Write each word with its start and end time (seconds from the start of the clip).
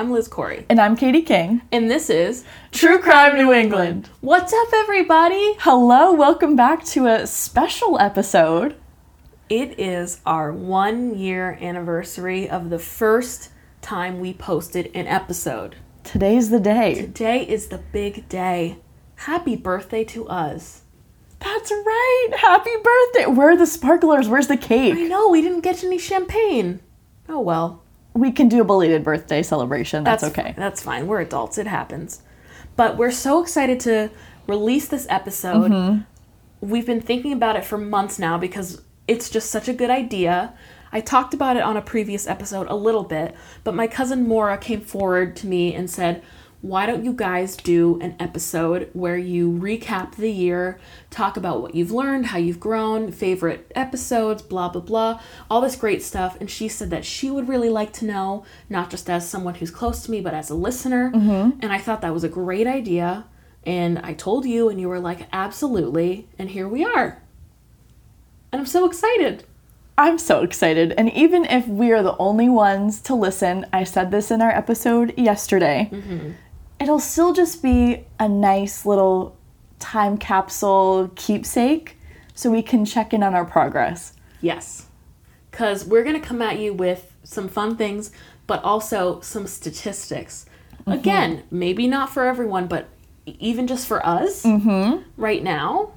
I'm 0.00 0.10
Liz 0.10 0.28
Corey. 0.28 0.64
And 0.70 0.80
I'm 0.80 0.96
Katie 0.96 1.20
King. 1.20 1.60
And 1.70 1.90
this 1.90 2.08
is 2.08 2.46
True 2.72 3.00
Crime 3.00 3.36
New 3.36 3.52
England. 3.52 4.08
What's 4.22 4.50
up, 4.50 4.68
everybody? 4.72 5.56
Hello, 5.58 6.14
welcome 6.14 6.56
back 6.56 6.86
to 6.86 7.06
a 7.06 7.26
special 7.26 8.00
episode. 8.00 8.76
It 9.50 9.78
is 9.78 10.22
our 10.24 10.54
one 10.54 11.18
year 11.18 11.58
anniversary 11.60 12.48
of 12.48 12.70
the 12.70 12.78
first 12.78 13.50
time 13.82 14.20
we 14.20 14.32
posted 14.32 14.90
an 14.94 15.06
episode. 15.06 15.76
Today's 16.02 16.48
the 16.48 16.60
day. 16.60 16.94
Today 16.94 17.46
is 17.46 17.66
the 17.66 17.82
big 17.92 18.26
day. 18.26 18.78
Happy 19.16 19.54
birthday 19.54 20.04
to 20.04 20.26
us. 20.28 20.80
That's 21.40 21.70
right. 21.70 22.28
Happy 22.38 22.70
birthday. 22.82 23.26
Where 23.30 23.50
are 23.50 23.56
the 23.58 23.66
sparklers? 23.66 24.30
Where's 24.30 24.48
the 24.48 24.56
cake? 24.56 24.94
I 24.94 25.08
know 25.08 25.28
we 25.28 25.42
didn't 25.42 25.60
get 25.60 25.84
any 25.84 25.98
champagne. 25.98 26.80
Oh 27.28 27.40
well. 27.40 27.82
We 28.14 28.32
can 28.32 28.48
do 28.48 28.60
a 28.60 28.64
belated 28.64 29.04
birthday 29.04 29.42
celebration. 29.42 30.04
That's, 30.04 30.24
okay. 30.24 30.42
fine. 30.42 30.54
That's 30.56 30.82
fine. 30.82 31.06
We're 31.06 31.20
adults. 31.20 31.58
It 31.58 31.66
happens. 31.66 32.22
But 32.76 32.96
we're 32.96 33.10
so 33.10 33.42
excited 33.42 33.80
to 33.80 34.10
release 34.46 34.88
this 34.88 35.06
episode. 35.08 35.70
Mm-hmm. 35.70 36.00
We've 36.60 36.86
been 36.86 37.00
thinking 37.00 37.32
about 37.32 37.56
it 37.56 37.64
for 37.64 37.78
months 37.78 38.18
now 38.18 38.36
because 38.36 38.82
it's 39.06 39.30
just 39.30 39.50
such 39.50 39.68
a 39.68 39.72
good 39.72 39.90
idea. 39.90 40.54
I 40.92 41.00
talked 41.00 41.34
about 41.34 41.56
it 41.56 41.62
on 41.62 41.76
a 41.76 41.82
previous 41.82 42.26
episode 42.26 42.66
a 42.68 42.74
little 42.74 43.04
bit, 43.04 43.34
but 43.64 43.74
my 43.74 43.86
cousin 43.86 44.26
Mora 44.26 44.58
came 44.58 44.80
forward 44.80 45.36
to 45.36 45.46
me 45.46 45.74
and 45.74 45.88
said, 45.88 46.22
why 46.62 46.84
don't 46.84 47.04
you 47.04 47.12
guys 47.12 47.56
do 47.56 47.98
an 48.00 48.14
episode 48.20 48.90
where 48.92 49.16
you 49.16 49.50
recap 49.50 50.16
the 50.16 50.30
year, 50.30 50.78
talk 51.08 51.36
about 51.36 51.62
what 51.62 51.74
you've 51.74 51.90
learned, 51.90 52.26
how 52.26 52.38
you've 52.38 52.60
grown, 52.60 53.10
favorite 53.12 53.70
episodes, 53.74 54.42
blah, 54.42 54.68
blah, 54.68 54.82
blah, 54.82 55.20
all 55.50 55.62
this 55.62 55.76
great 55.76 56.02
stuff. 56.02 56.36
And 56.38 56.50
she 56.50 56.68
said 56.68 56.90
that 56.90 57.04
she 57.04 57.30
would 57.30 57.48
really 57.48 57.70
like 57.70 57.92
to 57.94 58.04
know, 58.04 58.44
not 58.68 58.90
just 58.90 59.08
as 59.08 59.28
someone 59.28 59.54
who's 59.54 59.70
close 59.70 60.04
to 60.04 60.10
me, 60.10 60.20
but 60.20 60.34
as 60.34 60.50
a 60.50 60.54
listener. 60.54 61.10
Mm-hmm. 61.10 61.60
And 61.60 61.72
I 61.72 61.78
thought 61.78 62.02
that 62.02 62.12
was 62.12 62.24
a 62.24 62.28
great 62.28 62.66
idea. 62.66 63.24
And 63.64 63.98
I 63.98 64.12
told 64.12 64.44
you, 64.44 64.68
and 64.68 64.80
you 64.80 64.88
were 64.88 65.00
like, 65.00 65.28
absolutely. 65.32 66.28
And 66.38 66.50
here 66.50 66.68
we 66.68 66.84
are. 66.84 67.22
And 68.52 68.60
I'm 68.60 68.66
so 68.66 68.84
excited. 68.84 69.44
I'm 69.96 70.18
so 70.18 70.42
excited. 70.42 70.92
And 70.96 71.12
even 71.12 71.44
if 71.44 71.66
we 71.68 71.92
are 71.92 72.02
the 72.02 72.16
only 72.16 72.48
ones 72.48 73.00
to 73.02 73.14
listen, 73.14 73.66
I 73.72 73.84
said 73.84 74.10
this 74.10 74.30
in 74.30 74.40
our 74.40 74.50
episode 74.50 75.12
yesterday, 75.18 75.90
mm-hmm. 75.92 76.32
It'll 76.80 77.00
still 77.00 77.32
just 77.32 77.62
be 77.62 78.06
a 78.18 78.28
nice 78.28 78.86
little 78.86 79.36
time 79.78 80.16
capsule 80.16 81.10
keepsake 81.14 81.96
so 82.34 82.50
we 82.50 82.62
can 82.62 82.84
check 82.84 83.12
in 83.12 83.22
on 83.22 83.34
our 83.34 83.44
progress. 83.44 84.14
Yes. 84.40 84.86
Because 85.50 85.84
we're 85.84 86.04
going 86.04 86.20
to 86.20 86.26
come 86.26 86.40
at 86.40 86.58
you 86.58 86.72
with 86.72 87.12
some 87.22 87.48
fun 87.48 87.76
things, 87.76 88.10
but 88.46 88.62
also 88.64 89.20
some 89.20 89.46
statistics. 89.46 90.46
Again, 90.86 91.44
maybe 91.50 91.86
not 91.86 92.10
for 92.10 92.24
everyone, 92.24 92.66
but 92.66 92.88
even 93.26 93.66
just 93.66 93.86
for 93.86 94.04
us 94.04 94.44
right 95.16 95.42
now. 95.42 95.92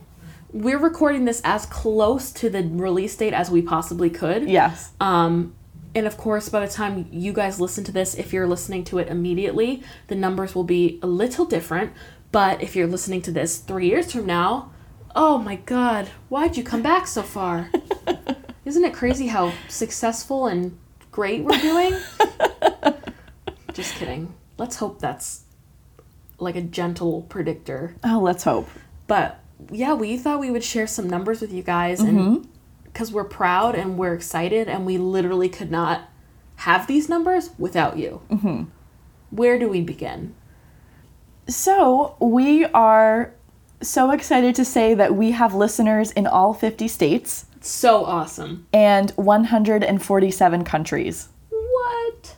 We're 0.51 0.77
recording 0.77 1.25
this 1.25 1.41
as 1.43 1.65
close 1.65 2.31
to 2.33 2.49
the 2.49 2.61
release 2.61 3.15
date 3.15 3.33
as 3.33 3.49
we 3.49 3.63
possibly 3.63 4.11
could. 4.11 4.47
Yes. 4.47 4.91
Um, 4.99 5.55
and 5.95 6.07
of 6.07 6.17
course, 6.17 6.49
by 6.49 6.65
the 6.65 6.71
time 6.71 7.07
you 7.11 7.33
guys 7.33 7.59
listen 7.59 7.83
to 7.83 7.91
this, 7.91 8.15
if 8.15 8.33
you're 8.33 8.47
listening 8.47 8.83
to 8.85 8.97
it 8.97 9.07
immediately, 9.07 9.83
the 10.07 10.15
numbers 10.15 10.55
will 10.55 10.63
be 10.63 10.99
a 11.03 11.07
little 11.07 11.45
different. 11.45 11.93
But 12.31 12.63
if 12.63 12.75
you're 12.75 12.87
listening 12.87 13.21
to 13.23 13.31
this 13.31 13.57
three 13.57 13.87
years 13.87 14.11
from 14.11 14.25
now, 14.25 14.71
oh 15.15 15.37
my 15.37 15.57
god, 15.57 16.09
why'd 16.29 16.57
you 16.57 16.63
come 16.63 16.81
back 16.81 17.05
so 17.05 17.21
far? 17.21 17.69
Isn't 18.65 18.85
it 18.85 18.93
crazy 18.93 19.27
how 19.27 19.53
successful 19.67 20.47
and 20.47 20.77
great 21.11 21.43
we're 21.43 21.59
doing? 21.59 21.99
Just 23.73 23.95
kidding. 23.95 24.33
Let's 24.57 24.77
hope 24.77 24.99
that's 24.99 25.43
like 26.39 26.55
a 26.55 26.61
gentle 26.61 27.21
predictor. 27.23 27.95
Oh, 28.03 28.19
let's 28.19 28.43
hope. 28.43 28.67
But 29.05 29.39
yeah, 29.71 29.93
we 29.93 30.17
thought 30.17 30.39
we 30.39 30.49
would 30.49 30.63
share 30.63 30.87
some 30.87 31.09
numbers 31.09 31.41
with 31.41 31.53
you 31.53 31.61
guys 31.61 31.99
and 31.99 32.19
mm-hmm. 32.19 32.49
Because 32.93 33.11
we're 33.11 33.23
proud 33.23 33.73
and 33.75 33.97
we're 33.97 34.13
excited 34.13 34.69
and 34.69 34.85
we 34.85 34.97
literally 34.97 35.49
could 35.49 35.71
not 35.71 36.09
have 36.57 36.85
these 36.87 37.09
numbers 37.09 37.49
without 37.57 37.97
you. 37.97 38.21
Mm-hmm. 38.29 38.63
Where 39.31 39.57
do 39.57 39.67
we 39.67 39.81
begin? 39.81 40.35
So, 41.47 42.15
we 42.21 42.65
are 42.65 43.33
so 43.81 44.11
excited 44.11 44.55
to 44.55 44.63
say 44.63 44.93
that 44.93 45.15
we 45.15 45.31
have 45.31 45.53
listeners 45.53 46.11
in 46.11 46.25
all 46.25 46.53
50 46.53 46.87
states 46.87 47.45
So 47.59 48.05
awesome. 48.05 48.65
and 48.71 49.11
147 49.11 50.63
countries. 50.63 51.27
What? 51.49 52.35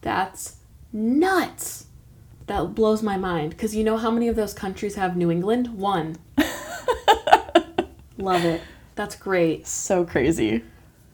That's 0.00 0.56
nuts. 0.92 1.86
That 2.46 2.74
blows 2.74 3.02
my 3.02 3.16
mind 3.16 3.50
because 3.50 3.76
you 3.76 3.84
know 3.84 3.96
how 3.98 4.10
many 4.10 4.28
of 4.28 4.36
those 4.36 4.52
countries 4.52 4.96
have 4.96 5.16
New 5.16 5.30
England? 5.30 5.78
One. 5.78 6.16
Love 8.18 8.44
it. 8.44 8.62
That's 8.94 9.16
great. 9.16 9.66
So 9.66 10.04
crazy. 10.04 10.62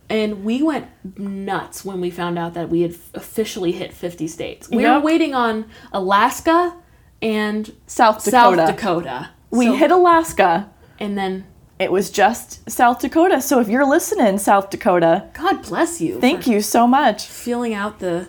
And 0.09 0.45
we 0.45 0.63
went 0.63 0.87
nuts 1.19 1.85
when 1.85 2.01
we 2.01 2.11
found 2.11 2.39
out 2.39 2.55
that 2.55 2.69
we 2.69 2.81
had 2.83 2.97
officially 3.15 3.73
hit 3.73 3.93
50 3.93 4.27
states. 4.27 4.69
We 4.69 4.83
Yep. 4.83 4.97
were 5.03 5.07
waiting 5.07 5.35
on 5.35 5.67
Alaska 5.93 6.75
and 7.23 7.73
South 7.87 8.25
Dakota. 8.25 8.57
South 8.67 8.77
Dakota. 8.77 9.29
We 9.51 9.67
So- 9.67 9.75
hit 9.75 9.91
Alaska. 9.91 10.69
and 10.99 11.17
then 11.17 11.45
It 11.79 11.91
was 11.91 12.11
just 12.11 12.69
South 12.71 12.99
Dakota. 13.01 13.41
So 13.41 13.59
if 13.61 13.69
you're 13.69 13.87
listening, 13.87 14.37
South 14.37 14.69
Dakota, 14.69 15.25
God 15.33 15.63
bless 15.63 15.99
you. 16.01 16.21
thank 16.21 16.47
you 16.47 16.61
so 16.61 16.87
much. 16.87 17.27
Feeling 17.27 17.73
out 17.73 18.01
the 18.01 18.27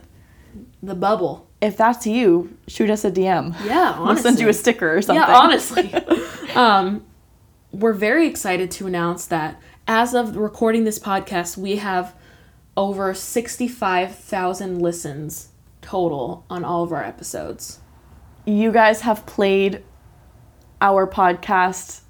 the 0.81 0.95
bubble. 0.95 1.47
If 1.59 1.75
that's 1.77 2.07
you, 2.07 2.55
shoot 2.67 2.89
us 2.89 3.03
a 3.03 3.11
DM. 3.11 3.53
Yeah, 3.65 3.91
honestly. 3.91 4.03
We'll 4.05 4.15
send 4.23 4.39
you 4.39 4.47
a 4.49 4.53
sticker 4.53 4.95
or 4.97 5.01
something. 5.01 5.21
Yeah, 5.27 5.37
honestly. 5.37 5.93
um, 6.55 7.03
we're 7.71 7.93
very 7.93 8.27
excited 8.27 8.69
to 8.71 8.87
announce 8.87 9.25
that 9.27 9.61
as 9.87 10.13
of 10.13 10.35
recording 10.35 10.83
this 10.83 10.99
podcast, 10.99 11.57
we 11.57 11.77
have 11.77 12.15
over 12.77 13.13
65,000 13.13 14.81
listens 14.81 15.49
total 15.81 16.45
on 16.49 16.63
all 16.63 16.83
of 16.83 16.91
our 16.91 17.03
episodes. 17.03 17.79
You 18.45 18.71
guys 18.71 19.01
have 19.01 19.25
played 19.25 19.83
our 20.79 21.07
podcast 21.07 22.01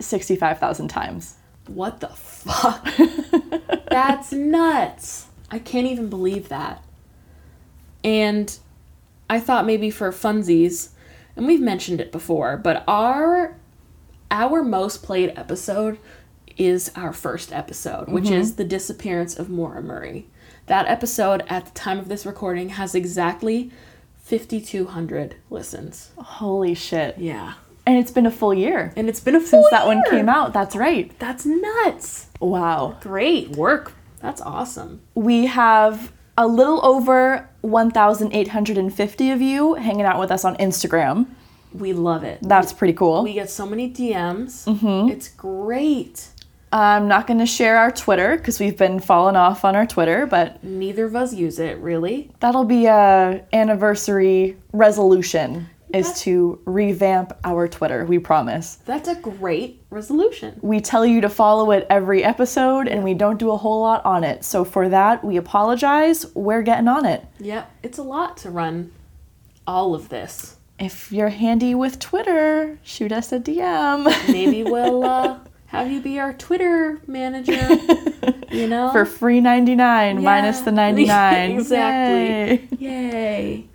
65,000 0.00 0.88
times. 0.88 1.36
What 1.66 2.00
the 2.00 2.08
fuck? 2.08 2.86
That's 3.88 4.32
nuts. 4.32 5.28
I 5.50 5.58
can't 5.58 5.86
even 5.86 6.08
believe 6.08 6.48
that. 6.48 6.84
And 8.02 8.56
I 9.30 9.40
thought 9.40 9.64
maybe 9.66 9.90
for 9.90 10.10
funsies, 10.12 10.90
and 11.36 11.46
we've 11.46 11.60
mentioned 11.60 12.00
it 12.00 12.12
before, 12.12 12.56
but 12.56 12.84
our 12.86 13.56
our 14.34 14.64
most 14.64 15.04
played 15.04 15.32
episode 15.36 15.98
is 16.56 16.90
our 16.96 17.12
first 17.12 17.52
episode, 17.52 18.08
which 18.08 18.28
is 18.28 18.50
mm-hmm. 18.50 18.56
the 18.56 18.64
disappearance 18.64 19.38
of 19.38 19.48
Maura 19.48 19.80
Murray. 19.80 20.26
That 20.66 20.86
episode 20.88 21.44
at 21.48 21.66
the 21.66 21.70
time 21.70 22.00
of 22.00 22.08
this 22.08 22.26
recording 22.26 22.70
has 22.70 22.96
exactly 22.96 23.70
5200 24.18 25.36
listens. 25.50 26.10
Holy 26.18 26.74
shit. 26.74 27.16
Yeah. 27.16 27.54
And 27.86 27.96
it's 27.98 28.10
been 28.10 28.26
a 28.26 28.30
full 28.30 28.54
year 28.54 28.94
And 28.96 29.10
it's 29.10 29.20
been 29.20 29.36
a 29.36 29.40
full 29.40 29.62
since 29.62 29.70
that 29.70 29.86
one 29.86 30.02
came 30.10 30.28
out. 30.28 30.52
That's 30.52 30.74
right. 30.74 31.16
That's 31.20 31.46
nuts. 31.46 32.28
Wow. 32.40 32.96
Great 33.00 33.50
work. 33.50 33.92
That's 34.20 34.40
awesome. 34.40 35.00
We 35.14 35.46
have 35.46 36.10
a 36.36 36.48
little 36.48 36.84
over 36.84 37.48
1,850 37.60 39.30
of 39.30 39.40
you 39.40 39.74
hanging 39.74 40.06
out 40.06 40.18
with 40.18 40.32
us 40.32 40.44
on 40.44 40.56
Instagram. 40.56 41.26
We 41.74 41.92
love 41.92 42.24
it. 42.24 42.38
That's 42.42 42.72
pretty 42.72 42.94
cool. 42.94 43.22
We 43.24 43.32
get 43.34 43.50
so 43.50 43.66
many 43.66 43.90
DMs. 43.90 44.64
Mm-hmm. 44.64 45.10
It's 45.10 45.28
great. 45.28 46.28
I'm 46.72 47.06
not 47.06 47.26
going 47.26 47.38
to 47.38 47.46
share 47.46 47.76
our 47.76 47.92
Twitter 47.92 48.36
because 48.36 48.58
we've 48.58 48.76
been 48.76 48.98
falling 48.98 49.36
off 49.36 49.64
on 49.64 49.76
our 49.76 49.86
Twitter, 49.86 50.26
but 50.26 50.62
Neither 50.64 51.04
of 51.04 51.14
us 51.14 51.32
use 51.32 51.58
it, 51.60 51.78
really. 51.78 52.30
that'll 52.40 52.64
be 52.64 52.86
a 52.86 53.44
anniversary 53.52 54.56
resolution 54.72 55.68
is 55.92 56.20
to 56.22 56.60
revamp 56.64 57.32
our 57.44 57.68
Twitter. 57.68 58.04
We 58.04 58.18
promise. 58.18 58.76
That's 58.84 59.06
a 59.06 59.14
great 59.14 59.80
resolution. 59.90 60.58
We 60.60 60.80
tell 60.80 61.06
you 61.06 61.20
to 61.20 61.28
follow 61.28 61.70
it 61.70 61.86
every 61.88 62.24
episode 62.24 62.88
and 62.88 63.04
we 63.04 63.14
don't 63.14 63.38
do 63.38 63.52
a 63.52 63.56
whole 63.56 63.82
lot 63.82 64.04
on 64.04 64.24
it. 64.24 64.42
So 64.44 64.64
for 64.64 64.88
that, 64.88 65.22
we 65.22 65.36
apologize. 65.36 66.26
We're 66.34 66.62
getting 66.62 66.88
on 66.88 67.06
it. 67.06 67.24
Yeah, 67.38 67.66
it's 67.84 67.98
a 67.98 68.02
lot 68.02 68.36
to 68.38 68.50
run 68.50 68.90
all 69.68 69.94
of 69.94 70.08
this. 70.08 70.56
If 70.78 71.12
you're 71.12 71.28
handy 71.28 71.74
with 71.74 71.98
Twitter, 71.98 72.78
shoot 72.82 73.12
us 73.12 73.32
a 73.32 73.38
DM. 73.38 74.04
Maybe 74.32 74.62
we'll 74.70 75.04
uh, 75.04 75.38
have 75.66 75.90
you 75.90 76.00
be 76.00 76.18
our 76.18 76.32
Twitter 76.32 77.00
manager. 77.06 77.78
You 78.50 78.68
know? 78.68 78.92
For 78.92 79.04
free 79.04 79.40
99 79.40 80.22
minus 80.22 80.60
the 80.60 80.70
99. 80.72 81.50
Exactly. 81.50 82.68
Yay. 82.78 82.78
Yay. 82.78 83.68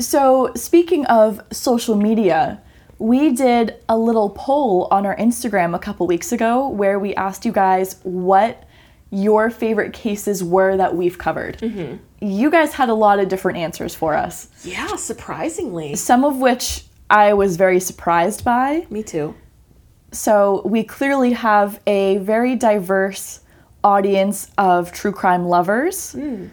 So, 0.00 0.50
speaking 0.56 1.06
of 1.06 1.40
social 1.52 1.94
media, 1.94 2.60
we 2.98 3.30
did 3.32 3.76
a 3.88 3.96
little 3.96 4.30
poll 4.30 4.88
on 4.90 5.06
our 5.06 5.16
Instagram 5.16 5.76
a 5.76 5.78
couple 5.78 6.06
weeks 6.08 6.32
ago 6.32 6.68
where 6.68 6.98
we 6.98 7.14
asked 7.14 7.44
you 7.44 7.52
guys 7.52 8.00
what 8.02 8.64
your 9.10 9.48
favorite 9.48 9.92
cases 9.92 10.42
were 10.42 10.76
that 10.76 10.96
we've 10.96 11.18
covered. 11.18 11.98
You 12.20 12.50
guys 12.50 12.74
had 12.74 12.88
a 12.88 12.94
lot 12.94 13.18
of 13.18 13.28
different 13.28 13.58
answers 13.58 13.94
for 13.94 14.14
us. 14.14 14.48
Yeah, 14.64 14.96
surprisingly. 14.96 15.96
Some 15.96 16.24
of 16.24 16.38
which 16.38 16.84
I 17.08 17.34
was 17.34 17.56
very 17.56 17.80
surprised 17.80 18.44
by. 18.44 18.86
Me 18.90 19.02
too. 19.02 19.34
So 20.12 20.62
we 20.64 20.84
clearly 20.84 21.32
have 21.32 21.80
a 21.86 22.18
very 22.18 22.56
diverse 22.56 23.40
audience 23.82 24.50
of 24.58 24.92
true 24.92 25.12
crime 25.12 25.46
lovers 25.46 26.12
hmm. 26.12 26.46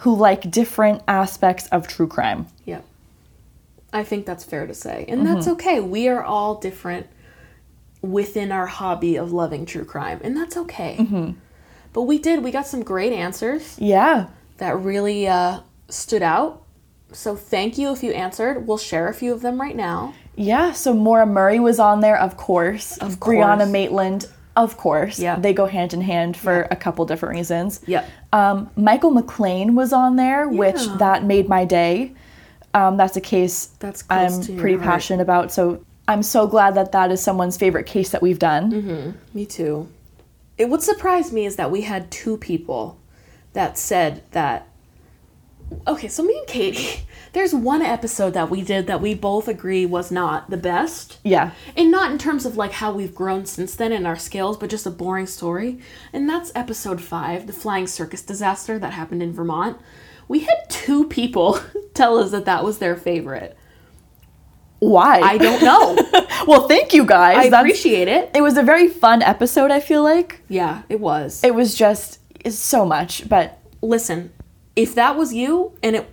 who 0.00 0.14
like 0.14 0.50
different 0.50 1.02
aspects 1.08 1.66
of 1.68 1.88
true 1.88 2.08
crime. 2.08 2.46
Yeah. 2.64 2.80
I 3.92 4.04
think 4.04 4.26
that's 4.26 4.44
fair 4.44 4.66
to 4.66 4.74
say. 4.74 5.04
And 5.08 5.26
that's 5.26 5.46
mm-hmm. 5.46 5.52
okay. 5.52 5.80
We 5.80 6.08
are 6.08 6.22
all 6.22 6.56
different 6.56 7.06
within 8.02 8.52
our 8.52 8.66
hobby 8.66 9.16
of 9.16 9.32
loving 9.32 9.66
true 9.66 9.84
crime, 9.84 10.20
and 10.22 10.36
that's 10.36 10.56
okay. 10.56 10.96
Mm-hmm. 11.00 11.32
But 11.92 12.02
we 12.02 12.18
did, 12.18 12.42
we 12.44 12.50
got 12.50 12.66
some 12.66 12.82
great 12.82 13.12
answers 13.12 13.76
Yeah. 13.78 14.28
That 14.60 14.78
really 14.78 15.26
uh, 15.26 15.60
stood 15.88 16.22
out. 16.22 16.62
So 17.12 17.34
thank 17.34 17.76
you 17.76 17.92
if 17.92 18.02
you 18.02 18.12
answered. 18.12 18.66
We'll 18.66 18.78
share 18.78 19.08
a 19.08 19.14
few 19.14 19.32
of 19.32 19.42
them 19.42 19.60
right 19.60 19.74
now. 19.74 20.14
Yeah, 20.36 20.72
so 20.72 20.94
Maura 20.94 21.26
Murray 21.26 21.58
was 21.58 21.80
on 21.80 22.00
there, 22.00 22.16
of 22.18 22.36
course. 22.36 22.96
Of 22.98 23.18
course. 23.18 23.36
Brianna. 23.36 23.70
Maitland, 23.70 24.28
of 24.56 24.76
course. 24.76 25.18
Yeah. 25.18 25.36
They 25.38 25.52
go 25.52 25.66
hand 25.66 25.92
in 25.92 26.00
hand 26.00 26.36
for 26.36 26.68
a 26.70 26.76
couple 26.76 27.04
different 27.04 27.34
reasons. 27.34 27.80
Yeah. 27.86 28.06
Um, 28.32 28.70
Michael 28.76 29.10
McLean 29.10 29.74
was 29.74 29.92
on 29.92 30.16
there, 30.16 30.48
which 30.48 30.86
that 30.98 31.24
made 31.24 31.48
my 31.48 31.64
day. 31.64 32.14
Um, 32.72 32.96
that's 32.96 33.16
a 33.16 33.20
case 33.20 33.66
That's 33.80 34.04
I'm 34.08 34.44
pretty 34.56 34.76
heart. 34.76 34.82
passionate 34.84 35.22
about. 35.22 35.50
So 35.50 35.84
I'm 36.06 36.22
so 36.22 36.46
glad 36.46 36.74
that 36.76 36.92
that 36.92 37.10
is 37.10 37.20
someone's 37.20 37.56
favorite 37.56 37.86
case 37.86 38.10
that 38.10 38.22
we've 38.22 38.38
done. 38.38 38.70
Mm-hmm. 38.70 39.10
Me 39.34 39.46
too. 39.46 39.88
It 40.56 40.68
what 40.68 40.82
surprised 40.82 41.32
me 41.32 41.46
is 41.46 41.56
that 41.56 41.70
we 41.70 41.80
had 41.80 42.10
two 42.12 42.36
people 42.36 42.99
that 43.52 43.78
said 43.78 44.22
that. 44.32 44.66
Okay, 45.86 46.08
so 46.08 46.24
me 46.24 46.36
and 46.36 46.46
Katie, 46.48 47.02
there's 47.32 47.54
one 47.54 47.82
episode 47.82 48.34
that 48.34 48.50
we 48.50 48.62
did 48.62 48.86
that 48.88 49.00
we 49.00 49.14
both 49.14 49.46
agree 49.46 49.86
was 49.86 50.10
not 50.10 50.50
the 50.50 50.56
best. 50.56 51.18
Yeah. 51.22 51.52
And 51.76 51.90
not 51.90 52.10
in 52.10 52.18
terms 52.18 52.44
of 52.44 52.56
like 52.56 52.72
how 52.72 52.92
we've 52.92 53.14
grown 53.14 53.46
since 53.46 53.76
then 53.76 53.92
in 53.92 54.04
our 54.04 54.16
skills, 54.16 54.56
but 54.56 54.70
just 54.70 54.86
a 54.86 54.90
boring 54.90 55.26
story. 55.26 55.78
And 56.12 56.28
that's 56.28 56.50
episode 56.54 57.00
five, 57.00 57.46
the 57.46 57.52
flying 57.52 57.86
circus 57.86 58.22
disaster 58.22 58.78
that 58.78 58.92
happened 58.94 59.22
in 59.22 59.32
Vermont. 59.32 59.78
We 60.26 60.40
had 60.40 60.68
two 60.68 61.06
people 61.06 61.60
tell 61.94 62.18
us 62.18 62.30
that 62.32 62.44
that 62.46 62.64
was 62.64 62.78
their 62.78 62.96
favorite. 62.96 63.56
Why? 64.80 65.20
I 65.20 65.36
don't 65.38 65.62
know. 65.62 65.98
well, 66.46 66.66
thank 66.66 66.94
you 66.94 67.04
guys. 67.04 67.36
I 67.36 67.50
That's- 67.50 67.60
appreciate 67.60 68.08
it. 68.08 68.30
It 68.34 68.40
was 68.40 68.56
a 68.56 68.62
very 68.62 68.88
fun 68.88 69.22
episode, 69.22 69.70
I 69.70 69.78
feel 69.80 70.02
like. 70.02 70.40
Yeah, 70.48 70.82
it 70.88 71.00
was. 71.00 71.44
It 71.44 71.54
was 71.54 71.74
just 71.74 72.19
it's 72.44 72.56
so 72.58 72.84
much, 72.84 73.28
but 73.28 73.58
listen, 73.82 74.32
if 74.76 74.94
that 74.94 75.16
was 75.16 75.32
you 75.34 75.76
and 75.82 75.96
it 75.96 76.10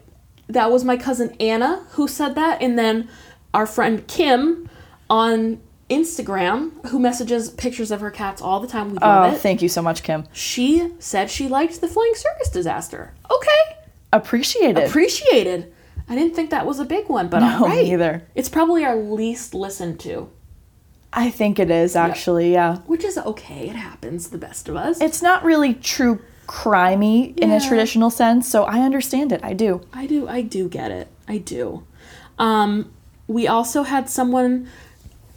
that 0.50 0.72
was 0.72 0.84
my 0.84 0.96
cousin 0.96 1.36
Anna 1.40 1.86
who 1.92 2.08
said 2.08 2.36
that 2.36 2.62
and 2.62 2.80
then 2.80 3.10
our 3.54 3.66
friend 3.66 4.08
Kim 4.08 4.70
on 5.10 5.62
Instagram 5.90 6.86
who 6.88 7.00
messages 7.00 7.50
pictures 7.50 7.92
of 7.92 8.02
her 8.02 8.12
cats 8.12 8.42
all 8.42 8.60
the 8.60 8.68
time 8.68 8.92
we 8.92 8.98
oh, 9.02 9.24
it. 9.32 9.38
thank 9.38 9.62
you 9.62 9.70
so 9.70 9.82
much, 9.82 10.04
Kim. 10.04 10.26
she 10.32 10.94
said 11.00 11.30
she 11.30 11.48
liked 11.48 11.80
the 11.82 11.88
flying 11.88 12.16
circus 12.16 12.50
disaster. 12.50 13.14
Okay. 13.32 13.78
Appreciated. 14.14 14.84
Appreciated. 14.86 15.74
I 16.10 16.16
didn't 16.16 16.36
think 16.36 16.52
that 16.52 16.66
was 16.66 16.80
a 16.80 16.86
big 16.86 17.10
one, 17.10 17.28
but 17.28 17.40
No, 17.40 17.64
all 17.64 17.68
right. 17.68 17.86
either. 17.86 18.24
It's 18.36 18.48
probably 18.50 18.86
our 18.86 18.96
least 18.96 19.54
listened 19.54 20.00
to, 20.02 20.30
I 21.13 21.30
think 21.30 21.59
it 21.59 21.71
is 21.71 21.95
actually, 21.95 22.54
yeah. 22.54 22.77
which 22.80 23.04
is 23.04 23.18
okay. 23.18 23.69
It 23.69 23.75
happens, 23.75 24.30
the 24.30 24.38
best 24.38 24.69
of 24.69 24.75
us. 24.75 25.01
It's 25.01 25.21
not 25.21 25.44
really 25.44 25.74
true 25.74 26.21
crimey 26.48 27.38
in 27.38 27.51
a 27.51 27.59
traditional 27.59 28.09
sense, 28.09 28.48
so 28.48 28.63
I 28.63 28.80
understand 28.80 29.31
it. 29.31 29.42
I 29.44 29.54
do. 29.54 29.81
I 29.94 30.06
do 30.06 30.27
I 30.27 30.42
do 30.42 30.69
get 30.69 30.92
it. 30.92 31.07
I 31.27 31.38
do. 31.38 31.86
Um, 32.39 32.92
we 33.27 33.48
also 33.48 33.83
had 33.83 34.09
someone 34.09 34.69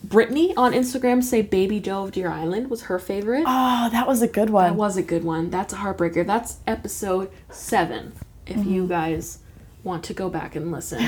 Brittany 0.03 0.55
on 0.57 0.73
Instagram 0.73 1.23
say 1.23 1.43
Baby 1.43 1.81
Joe 1.81 2.05
of 2.05 2.13
Deer 2.13 2.31
Island 2.31 2.71
was 2.71 2.83
her 2.83 2.99
favorite. 2.99 3.45
Oh, 3.47 3.89
that 3.91 4.07
was 4.07 4.23
a 4.23 4.29
good 4.29 4.51
one. 4.51 4.71
That 4.71 4.77
was 4.77 4.97
a 4.97 5.03
good 5.03 5.25
one. 5.25 5.51
That's 5.51 5.73
a 5.73 5.77
heartbreaker. 5.77 6.27
That's 6.27 6.59
episode 6.67 7.31
seven. 7.51 8.13
If 8.47 8.67
you 8.67 8.87
guys 8.87 9.39
want 9.85 10.05
to 10.05 10.15
go 10.15 10.29
back 10.29 10.57
and 10.57 10.73
listen. 10.73 11.07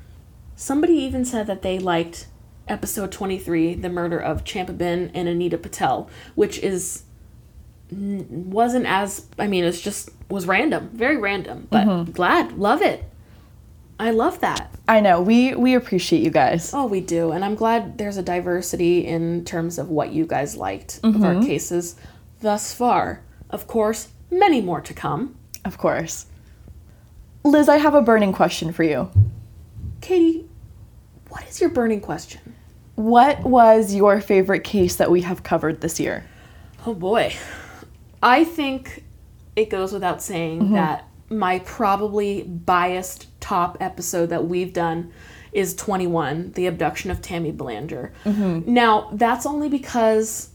Somebody 0.56 0.94
even 0.94 1.24
said 1.24 1.46
that 1.48 1.62
they 1.62 1.78
liked 1.78 2.26
episode 2.68 3.12
23, 3.12 3.74
the 3.74 3.88
murder 3.88 4.18
of 4.18 4.44
Champabin 4.44 5.10
and 5.14 5.28
Anita 5.28 5.58
Patel, 5.58 6.08
which 6.34 6.58
is 6.58 7.02
wasn't 7.90 8.86
as 8.86 9.26
I 9.38 9.46
mean, 9.46 9.64
it's 9.64 9.80
just 9.80 10.10
was 10.28 10.46
random, 10.46 10.90
very 10.92 11.16
random, 11.16 11.68
but 11.70 11.86
mm-hmm. 11.86 12.10
glad, 12.12 12.58
love 12.58 12.82
it. 12.82 13.04
I 13.98 14.10
love 14.10 14.40
that. 14.40 14.70
I 14.88 15.00
know. 15.00 15.22
We 15.22 15.54
we 15.54 15.74
appreciate 15.74 16.22
you 16.22 16.30
guys. 16.30 16.74
Oh, 16.74 16.86
we 16.86 17.00
do. 17.00 17.32
And 17.32 17.44
I'm 17.44 17.54
glad 17.54 17.96
there's 17.96 18.18
a 18.18 18.22
diversity 18.22 19.06
in 19.06 19.44
terms 19.44 19.78
of 19.78 19.88
what 19.88 20.12
you 20.12 20.26
guys 20.26 20.56
liked 20.56 21.00
of 21.02 21.22
our 21.24 21.34
mm-hmm. 21.34 21.46
cases 21.46 21.96
thus 22.40 22.74
far. 22.74 23.22
Of 23.48 23.66
course, 23.66 24.08
many 24.30 24.60
more 24.60 24.80
to 24.80 24.92
come. 24.92 25.36
Of 25.64 25.78
course. 25.78 26.26
Liz, 27.44 27.68
I 27.68 27.76
have 27.76 27.94
a 27.94 28.02
burning 28.02 28.32
question 28.32 28.72
for 28.72 28.82
you. 28.82 29.10
Katie, 30.00 30.46
what 31.28 31.46
is 31.48 31.60
your 31.60 31.70
burning 31.70 32.00
question? 32.00 32.55
What 32.96 33.42
was 33.42 33.94
your 33.94 34.20
favorite 34.20 34.64
case 34.64 34.96
that 34.96 35.10
we 35.10 35.22
have 35.22 35.42
covered 35.42 35.80
this 35.80 36.00
year? 36.00 36.26
Oh 36.86 36.94
boy. 36.94 37.34
I 38.22 38.44
think 38.44 39.04
it 39.54 39.70
goes 39.70 39.92
without 39.92 40.22
saying 40.22 40.62
mm-hmm. 40.62 40.74
that 40.74 41.06
my 41.28 41.58
probably 41.60 42.42
biased 42.42 43.28
top 43.40 43.76
episode 43.80 44.26
that 44.26 44.46
we've 44.46 44.72
done 44.72 45.12
is 45.52 45.74
21, 45.74 46.52
the 46.52 46.66
abduction 46.66 47.10
of 47.10 47.22
Tammy 47.22 47.50
Belanger. 47.50 48.12
Mm-hmm. 48.24 48.72
Now, 48.72 49.08
that's 49.12 49.46
only 49.46 49.68
because 49.68 50.50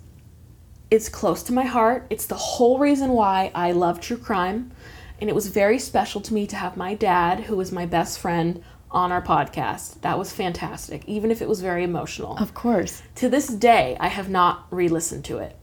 it's 0.92 1.10
close 1.10 1.42
to 1.44 1.54
my 1.54 1.66
heart. 1.66 2.06
It's 2.10 2.26
the 2.26 2.36
whole 2.36 2.78
reason 2.78 3.12
why 3.12 3.52
I 3.56 3.72
love 3.72 4.00
true 4.00 4.18
crime. 4.18 4.72
And 5.20 5.30
it 5.30 5.34
was 5.34 5.48
very 5.48 5.80
special 5.80 6.22
to 6.22 6.34
me 6.34 6.46
to 6.48 6.56
have 6.56 6.78
my 6.78 6.94
dad, 6.94 7.42
who 7.42 7.56
was 7.56 7.72
my 7.72 7.86
best 7.86 8.20
friend, 8.20 8.64
on 8.92 9.12
our 9.12 9.22
podcast. 9.22 10.02
That 10.02 10.18
was 10.20 10.32
fantastic, 10.34 11.04
even 11.08 11.32
if 11.32 11.42
it 11.42 11.50
was 11.50 11.62
very 11.62 11.84
emotional. 11.84 12.38
Of 12.38 12.54
course. 12.54 13.02
To 13.16 13.30
this 13.30 13.48
day, 13.48 13.98
I 14.00 14.08
have 14.08 14.30
not 14.30 14.68
re 14.70 14.88
listened 14.88 15.26
to 15.26 15.38
it 15.38 15.56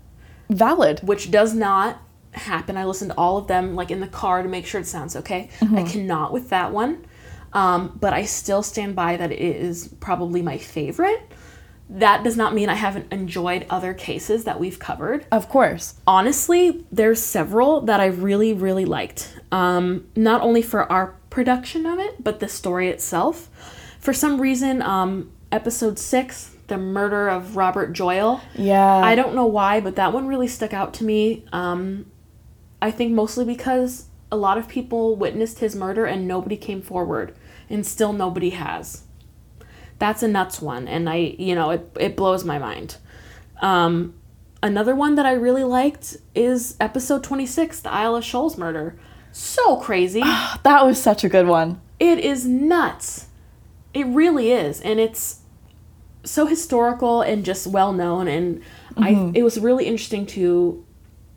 Valid. 0.50 1.00
which 1.02 1.30
does 1.30 1.54
not 1.54 2.00
happen. 2.32 2.76
I 2.76 2.84
listened 2.84 3.10
to 3.12 3.16
all 3.18 3.38
of 3.38 3.46
them 3.46 3.74
like 3.74 3.90
in 3.90 4.00
the 4.00 4.06
car 4.06 4.42
to 4.42 4.48
make 4.48 4.66
sure 4.66 4.80
it 4.80 4.86
sounds 4.86 5.16
okay. 5.16 5.50
I 5.74 5.82
cannot 5.82 6.32
with 6.32 6.50
that 6.50 6.72
one. 6.72 7.04
Um, 7.52 7.96
but 8.00 8.12
I 8.12 8.24
still 8.24 8.62
stand 8.62 8.94
by 8.94 9.16
that 9.16 9.32
it 9.32 9.40
is 9.40 9.88
probably 10.00 10.42
my 10.42 10.58
favorite. 10.58 11.20
That 11.90 12.22
does 12.22 12.36
not 12.36 12.54
mean 12.54 12.68
I 12.68 12.74
haven't 12.74 13.10
enjoyed 13.12 13.64
other 13.70 13.94
cases 13.94 14.44
that 14.44 14.60
we've 14.60 14.78
covered. 14.78 15.26
Of 15.32 15.48
course. 15.48 15.94
Honestly, 16.06 16.84
there's 16.92 17.22
several 17.22 17.80
that 17.82 17.98
I 18.00 18.06
really, 18.06 18.52
really 18.52 18.84
liked. 18.84 19.34
Um, 19.50 20.06
not 20.14 20.42
only 20.42 20.60
for 20.60 20.90
our 20.92 21.16
production 21.30 21.86
of 21.86 21.98
it, 21.98 22.22
but 22.22 22.40
the 22.40 22.48
story 22.48 22.88
itself. 22.88 23.48
For 24.00 24.12
some 24.12 24.40
reason, 24.40 24.82
um, 24.82 25.30
episode 25.52 25.98
six, 25.98 26.54
the 26.68 26.78
murder 26.78 27.28
of 27.28 27.56
Robert 27.56 27.92
Joyle, 27.92 28.40
Yeah. 28.54 28.96
I 28.98 29.14
don't 29.14 29.34
know 29.34 29.46
why, 29.46 29.80
but 29.80 29.96
that 29.96 30.12
one 30.12 30.26
really 30.26 30.48
stuck 30.48 30.72
out 30.72 30.94
to 30.94 31.04
me. 31.04 31.44
Um, 31.52 32.06
I 32.80 32.90
think 32.90 33.12
mostly 33.12 33.44
because 33.44 34.06
a 34.30 34.36
lot 34.36 34.58
of 34.58 34.68
people 34.68 35.16
witnessed 35.16 35.58
his 35.60 35.74
murder 35.74 36.04
and 36.04 36.28
nobody 36.28 36.56
came 36.56 36.82
forward, 36.82 37.34
and 37.70 37.86
still 37.86 38.12
nobody 38.12 38.50
has. 38.50 39.04
That's 39.98 40.22
a 40.22 40.28
nuts 40.28 40.60
one, 40.62 40.86
and 40.86 41.08
I, 41.08 41.16
you 41.38 41.54
know, 41.54 41.70
it, 41.70 41.90
it 41.98 42.16
blows 42.16 42.44
my 42.44 42.58
mind. 42.58 42.98
Um, 43.60 44.14
another 44.62 44.94
one 44.94 45.16
that 45.16 45.26
I 45.26 45.32
really 45.32 45.64
liked 45.64 46.18
is 46.34 46.76
episode 46.78 47.24
26, 47.24 47.80
the 47.80 47.90
Isle 47.90 48.16
of 48.16 48.24
Shoals 48.24 48.56
murder. 48.56 48.96
So 49.32 49.76
crazy. 49.76 50.20
that 50.20 50.84
was 50.84 51.00
such 51.00 51.24
a 51.24 51.28
good 51.28 51.46
one. 51.46 51.80
It 51.98 52.18
is 52.18 52.46
nuts. 52.46 53.26
It 53.94 54.06
really 54.06 54.52
is, 54.52 54.80
and 54.80 55.00
it's 55.00 55.40
so 56.24 56.46
historical 56.46 57.22
and 57.22 57.44
just 57.44 57.66
well 57.66 57.92
known. 57.92 58.28
And 58.28 58.62
I, 58.96 59.32
it 59.34 59.42
was 59.42 59.58
really 59.58 59.86
interesting 59.86 60.26
to 60.26 60.84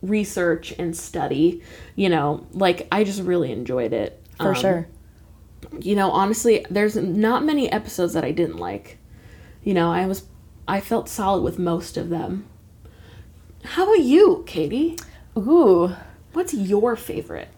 research 0.02 0.74
and 0.78 0.96
study. 0.96 1.62
You 1.96 2.10
know, 2.10 2.46
like 2.52 2.88
I 2.92 3.04
just 3.04 3.22
really 3.22 3.52
enjoyed 3.52 3.94
it 3.94 4.22
For 4.38 4.50
Um, 4.50 4.56
sure. 4.56 4.88
You 5.80 5.96
know, 5.96 6.12
honestly, 6.12 6.66
there's 6.70 6.96
not 6.96 7.46
many 7.46 7.72
episodes 7.72 8.14
that 8.14 8.24
I 8.24 8.32
didn't 8.32 8.58
like. 8.58 8.98
You 9.64 9.74
know, 9.74 9.92
I 9.92 10.06
was, 10.08 10.26
I 10.68 10.82
felt 10.82 11.08
solid 11.08 11.44
with 11.44 11.60
most 11.60 11.98
of 11.98 12.10
them. 12.10 12.46
How 13.64 13.84
about 13.84 14.04
you, 14.04 14.44
Katie? 14.48 14.98
Ooh. 15.38 15.96
What's 16.34 16.54
your 16.54 16.96
favorite? 16.96 17.50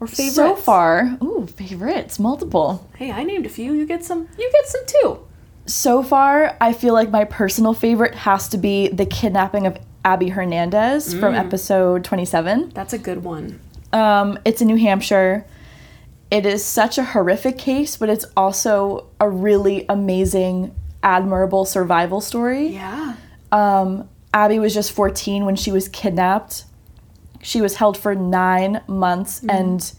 Or 0.00 0.06
favorite? 0.06 0.32
So 0.34 0.54
far, 0.56 1.18
ooh, 1.22 1.46
favorites, 1.46 2.18
multiple. 2.18 2.88
Hey, 2.96 3.10
I 3.10 3.24
named 3.24 3.46
a 3.46 3.48
few. 3.48 3.72
You 3.72 3.84
get 3.86 4.04
some. 4.04 4.28
You 4.38 4.50
get 4.52 4.66
some 4.66 4.82
too. 4.86 5.26
So 5.66 6.02
far, 6.02 6.56
I 6.60 6.72
feel 6.72 6.94
like 6.94 7.10
my 7.10 7.24
personal 7.24 7.74
favorite 7.74 8.14
has 8.14 8.48
to 8.50 8.58
be 8.58 8.88
the 8.88 9.04
kidnapping 9.04 9.66
of 9.66 9.76
Abby 10.04 10.28
Hernandez 10.28 11.12
from 11.12 11.34
episode 11.34 12.04
27. 12.04 12.70
That's 12.70 12.92
a 12.94 12.98
good 12.98 13.22
one. 13.24 13.60
Um, 13.92 14.38
it's 14.46 14.60
in 14.62 14.68
New 14.68 14.76
Hampshire. 14.76 15.44
it 16.30 16.46
is 16.46 16.64
such 16.64 16.96
a 16.98 17.04
horrific 17.04 17.58
case, 17.58 17.96
but 17.96 18.08
it's 18.08 18.24
also 18.36 19.08
a 19.20 19.28
really 19.28 19.84
amazing, 19.88 20.74
admirable 21.02 21.64
survival 21.64 22.20
story. 22.20 22.68
Yeah. 22.68 23.16
Um, 23.52 24.08
Abby 24.32 24.58
was 24.58 24.72
just 24.74 24.92
14 24.92 25.44
when 25.44 25.56
she 25.56 25.70
was 25.72 25.88
kidnapped. 25.88 26.64
She 27.42 27.60
was 27.60 27.76
held 27.76 27.96
for 27.96 28.14
nine 28.14 28.80
months 28.86 29.42
and 29.48 29.92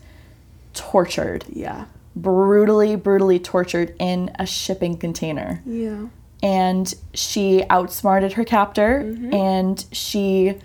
tortured, 0.73 1.45
Yeah. 1.49 1.85
brutally, 2.15 2.95
brutally 2.95 3.39
tortured 3.39 3.95
in 3.99 4.31
a 4.37 4.45
shipping 4.45 4.97
container. 4.97 5.61
Yeah. 5.65 6.07
And 6.41 6.93
she 7.13 7.63
outsmarted 7.69 8.33
her 8.33 8.43
captor 8.45 9.15
and 9.31 9.83
she 9.91 10.55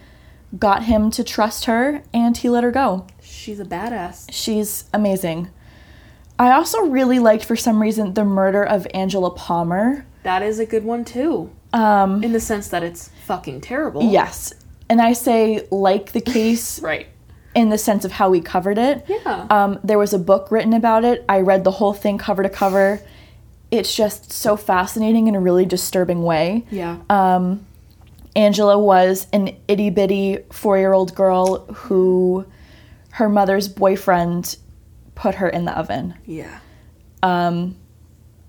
got 0.58 0.84
him 0.84 1.10
to 1.12 1.24
trust 1.24 1.64
her 1.64 2.02
and 2.12 2.36
he 2.36 2.48
let 2.48 2.62
her 2.62 2.70
go. 2.70 3.06
She's 3.22 3.58
a 3.58 3.64
badass. 3.64 4.26
She's 4.30 4.84
amazing. 4.92 5.48
I 6.38 6.50
also 6.52 6.80
really 6.82 7.18
liked, 7.20 7.44
for 7.44 7.54
some 7.56 7.80
reason, 7.80 8.14
the 8.14 8.24
murder 8.24 8.64
of 8.64 8.86
Angela 8.92 9.30
Palmer. 9.30 10.04
That 10.24 10.42
is 10.42 10.58
a 10.58 10.66
good 10.66 10.84
one 10.84 11.04
too. 11.04 11.50
Um, 11.72 12.22
In 12.24 12.32
the 12.32 12.40
sense 12.40 12.68
that 12.68 12.82
it's 12.82 13.10
fucking 13.26 13.60
terrible. 13.60 14.02
yes. 14.10 14.52
And 14.88 15.00
I 15.00 15.12
say 15.14 15.66
like 15.70 16.12
the 16.12 16.20
case 16.20 16.80
Right. 16.82 17.06
in 17.54 17.70
the 17.70 17.78
sense 17.78 18.04
of 18.04 18.12
how 18.12 18.30
we 18.30 18.40
covered 18.40 18.78
it. 18.78 19.04
Yeah. 19.08 19.46
Um, 19.50 19.78
there 19.84 19.98
was 19.98 20.12
a 20.12 20.18
book 20.18 20.50
written 20.50 20.72
about 20.74 21.04
it. 21.04 21.24
I 21.28 21.40
read 21.40 21.64
the 21.64 21.70
whole 21.70 21.92
thing 21.94 22.18
cover 22.18 22.42
to 22.42 22.48
cover. 22.50 23.00
It's 23.70 23.94
just 23.94 24.32
so 24.32 24.56
fascinating 24.56 25.26
in 25.26 25.34
a 25.34 25.40
really 25.40 25.64
disturbing 25.64 26.22
way. 26.22 26.64
yeah. 26.70 26.98
Um, 27.10 27.66
Angela 28.36 28.76
was 28.78 29.28
an 29.32 29.56
itty 29.68 29.90
bitty 29.90 30.38
four 30.50 30.76
year 30.76 30.92
old 30.92 31.14
girl 31.14 31.64
who 31.66 32.44
her 33.10 33.28
mother's 33.28 33.68
boyfriend 33.68 34.56
put 35.14 35.36
her 35.36 35.48
in 35.48 35.64
the 35.64 35.72
oven. 35.78 36.14
yeah. 36.26 36.58
Um, 37.22 37.76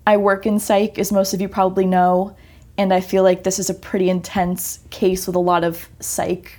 I 0.06 0.16
work 0.18 0.44
in 0.44 0.58
psych, 0.58 0.98
as 0.98 1.10
most 1.12 1.34
of 1.34 1.40
you 1.40 1.48
probably 1.48 1.86
know, 1.86 2.36
and 2.78 2.92
I 2.92 3.00
feel 3.00 3.22
like 3.22 3.42
this 3.42 3.58
is 3.58 3.70
a 3.70 3.74
pretty 3.74 4.10
intense 4.10 4.80
case 4.90 5.26
with 5.26 5.36
a 5.36 5.40
lot 5.40 5.64
of 5.64 5.88
psych 6.00 6.58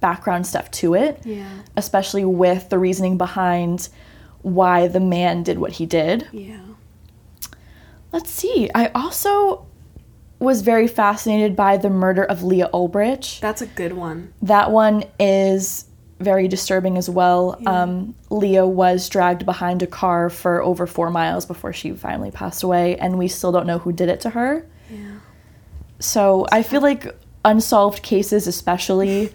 background 0.00 0.46
stuff 0.46 0.70
to 0.70 0.94
it, 0.94 1.20
Yeah. 1.24 1.48
especially 1.76 2.24
with 2.24 2.68
the 2.68 2.78
reasoning 2.78 3.18
behind 3.18 3.88
why 4.42 4.86
the 4.86 5.00
man 5.00 5.42
did 5.42 5.58
what 5.58 5.72
he 5.72 5.86
did. 5.86 6.28
Yeah. 6.32 6.60
Let's 8.12 8.30
see. 8.30 8.70
I 8.74 8.86
also 8.94 9.66
was 10.38 10.62
very 10.62 10.86
fascinated 10.86 11.56
by 11.56 11.76
the 11.76 11.90
murder 11.90 12.24
of 12.24 12.42
Leah 12.44 12.70
Ulbrich. 12.72 13.40
That's 13.40 13.60
a 13.60 13.66
good 13.66 13.92
one. 13.92 14.32
That 14.42 14.70
one 14.70 15.04
is 15.18 15.84
very 16.20 16.48
disturbing 16.48 16.96
as 16.96 17.10
well. 17.10 17.60
Um, 17.66 18.14
Leah 18.30 18.66
was 18.66 19.08
dragged 19.08 19.44
behind 19.44 19.82
a 19.82 19.86
car 19.86 20.30
for 20.30 20.62
over 20.62 20.86
four 20.86 21.10
miles 21.10 21.44
before 21.44 21.72
she 21.72 21.90
finally 21.92 22.30
passed 22.30 22.62
away, 22.62 22.96
and 22.96 23.18
we 23.18 23.28
still 23.28 23.52
don't 23.52 23.66
know 23.66 23.78
who 23.78 23.92
did 23.92 24.08
it 24.08 24.20
to 24.20 24.30
her. 24.30 24.64
So 25.98 26.46
I 26.52 26.62
feel 26.62 26.80
like 26.80 27.14
unsolved 27.44 28.02
cases, 28.02 28.46
especially, 28.46 29.32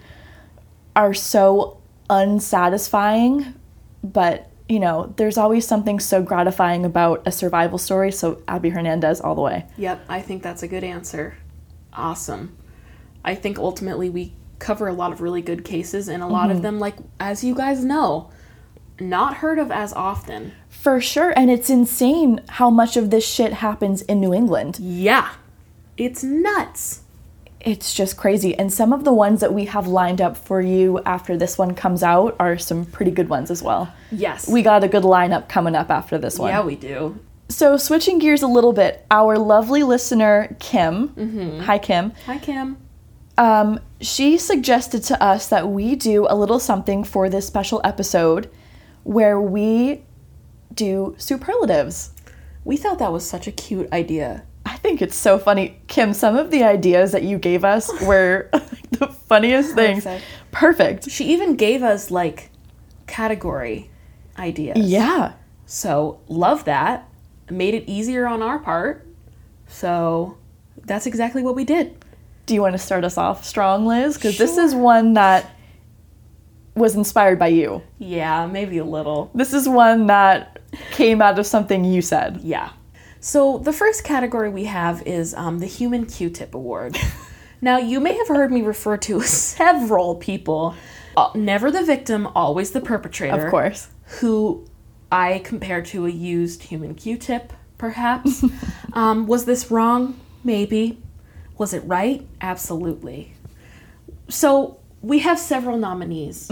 are 0.96 1.14
so 1.14 1.82
unsatisfying, 2.10 3.54
but 4.04 4.50
you 4.70 4.80
know, 4.80 5.14
there's 5.18 5.38
always 5.38 5.68
something 5.68 6.00
so 6.00 6.22
gratifying 6.22 6.86
about 6.86 7.22
a 7.26 7.32
survival 7.32 7.78
story. 7.78 8.12
So 8.12 8.42
Abby 8.48 8.70
Hernandez, 8.70 9.20
all 9.20 9.36
the 9.36 9.42
way. 9.42 9.66
Yep, 9.78 10.06
I 10.08 10.22
think 10.22 10.42
that's 10.42 10.64
a 10.64 10.68
good 10.68 10.84
answer. 10.84 11.38
Awesome. 11.92 12.58
I 13.26 13.36
think 13.36 13.60
ultimately 13.60 14.10
we 14.10 14.34
cover 14.60 14.88
a 14.88 14.94
lot 14.94 15.12
of 15.12 15.22
really 15.22 15.42
good 15.42 15.66
cases, 15.66 16.08
and 16.08 16.24
a 16.24 16.28
lot 16.28 16.50
of 16.50 16.58
mm-hmm. 16.58 16.64
them, 16.64 16.80
like, 16.80 16.96
as 17.20 17.44
you 17.44 17.54
guys 17.54 17.84
know, 17.84 18.32
not 19.00 19.36
heard 19.36 19.60
of 19.60 19.72
as 19.72 19.92
often. 19.94 20.54
For 20.70 21.02
sure, 21.02 21.34
and 21.36 21.52
it's 21.52 21.70
insane 21.70 22.42
how 22.48 22.70
much 22.70 22.96
of 22.96 23.10
this 23.10 23.28
shit 23.28 23.54
happens 23.54 24.02
in 24.04 24.22
New 24.22 24.34
England. 24.34 24.80
Yeah. 24.80 25.30
It's 25.98 26.24
nuts. 26.24 27.02
It's 27.60 27.94
just 27.94 28.18
crazy. 28.18 28.58
And 28.58 28.74
some 28.74 28.92
of 28.92 29.04
the 29.06 29.14
ones 29.14 29.40
that 29.40 29.54
we 29.54 29.66
have 29.66 29.88
lined 29.88 30.20
up 30.20 30.36
for 30.36 30.60
you 30.60 31.00
after 31.06 31.38
this 31.38 31.58
one 31.58 31.74
comes 31.76 32.04
out 32.04 32.36
are 32.40 32.58
some 32.58 32.86
pretty 32.86 33.12
good 33.12 33.30
ones 33.30 33.50
as 33.50 33.64
well. 33.64 33.94
Yes. 34.12 34.48
We 34.50 34.62
got 34.64 34.84
a 34.84 34.88
good 34.90 35.04
lineup 35.04 35.48
coming 35.48 35.76
up 35.76 35.90
after 35.90 36.18
this 36.18 36.38
one. 36.38 36.50
yeah, 36.50 36.62
we 36.64 36.76
do. 36.76 37.18
So, 37.50 37.78
switching 37.78 38.20
gears 38.20 38.42
a 38.42 38.48
little 38.48 38.74
bit, 38.74 39.06
our 39.12 39.38
lovely 39.38 39.84
listener, 39.84 40.56
Kim, 40.60 41.60
hi 41.64 41.78
Kim, 41.78 42.12
Hi, 42.26 42.38
Kim. 42.40 42.78
um, 43.38 43.80
she 44.02 44.38
suggested 44.38 45.04
to 45.04 45.22
us 45.24 45.48
that 45.50 45.68
we 45.70 45.96
do 45.96 46.26
a 46.30 46.36
little 46.36 46.58
something 46.60 47.04
for 47.04 47.30
this 47.30 47.46
special 47.46 47.80
episode 47.84 48.50
where 49.04 49.40
we 49.40 50.04
do 50.74 51.16
superlatives. 51.20 52.12
We 52.66 52.76
thought 52.78 52.98
that 53.00 53.12
was 53.12 53.28
such 53.30 53.46
a 53.46 53.52
cute 53.52 53.92
idea. 53.94 54.46
I 54.66 54.78
think 54.78 55.02
it's 55.02 55.16
so 55.16 55.38
funny. 55.38 55.80
Kim, 55.88 56.14
some 56.14 56.36
of 56.36 56.52
the 56.52 56.64
ideas 56.64 57.12
that 57.12 57.24
you 57.24 57.38
gave 57.38 57.66
us 57.66 57.92
were 58.02 58.50
the 58.92 59.08
funniest 59.08 59.76
things. 59.76 60.04
Perfect. 60.04 60.26
Perfect. 60.52 61.10
She 61.12 61.26
even 61.34 61.56
gave 61.56 61.84
us, 61.84 62.12
like, 62.12 62.52
category 63.08 63.90
ideas. 64.38 64.78
Yeah. 64.78 65.34
So, 65.66 66.20
love 66.28 66.66
that. 66.66 67.10
Made 67.50 67.74
it 67.74 67.90
easier 67.90 68.26
on 68.28 68.42
our 68.42 68.60
part. 68.60 69.06
So, 69.68 70.38
that's 70.86 71.06
exactly 71.06 71.44
what 71.44 71.56
we 71.56 71.66
did. 71.66 71.98
Do 72.46 72.54
you 72.54 72.62
want 72.62 72.74
to 72.74 72.80
start 72.80 73.04
us 73.04 73.18
off 73.18 73.46
strong, 73.46 73.86
Liz? 73.86 74.16
Because 74.16 74.38
this 74.38 74.58
is 74.58 74.76
one 74.76 75.14
that 75.14 75.50
was 76.76 76.96
inspired 76.96 77.40
by 77.40 77.48
you. 77.48 77.82
Yeah, 78.00 78.48
maybe 78.48 78.78
a 78.80 78.86
little. 78.86 79.32
This 79.34 79.54
is 79.54 79.68
one 79.70 80.08
that 80.08 80.60
came 80.92 81.22
out 81.22 81.40
of 81.40 81.46
something 81.46 81.86
you 81.86 82.02
said. 82.02 82.42
Yeah. 82.44 82.72
So 83.24 83.58
the 83.58 83.72
first 83.72 84.04
category 84.04 84.50
we 84.50 84.66
have 84.66 85.02
is 85.08 85.34
um, 85.34 85.60
the 85.60 85.66
Human 85.66 86.06
Q-Tip 86.06 86.54
Award. 86.54 86.98
now 87.62 87.78
you 87.78 88.02
may 88.02 88.18
have 88.18 88.28
heard 88.28 88.52
me 88.52 88.62
refer 88.62 88.98
to 88.98 89.22
several 89.22 90.16
people, 90.16 90.76
uh, 91.16 91.30
never 91.34 91.72
the 91.72 91.84
victim, 91.84 92.28
always 92.36 92.72
the 92.72 92.82
perpetrator. 92.82 93.46
Of 93.46 93.50
course. 93.50 93.88
Who 94.20 94.68
I 95.10 95.40
compare 95.40 95.82
to 95.84 96.06
a 96.06 96.10
used 96.10 96.64
human 96.64 96.96
Q-tip, 96.96 97.54
perhaps. 97.78 98.44
um, 98.94 99.26
was 99.26 99.46
this 99.46 99.72
wrong? 99.72 100.20
Maybe. 100.44 101.02
Was 101.58 101.74
it 101.74 101.86
right? 101.86 102.28
Absolutely. 102.42 103.36
So 104.28 104.82
we 105.02 105.20
have 105.20 105.40
several 105.40 105.78
nominees 105.78 106.52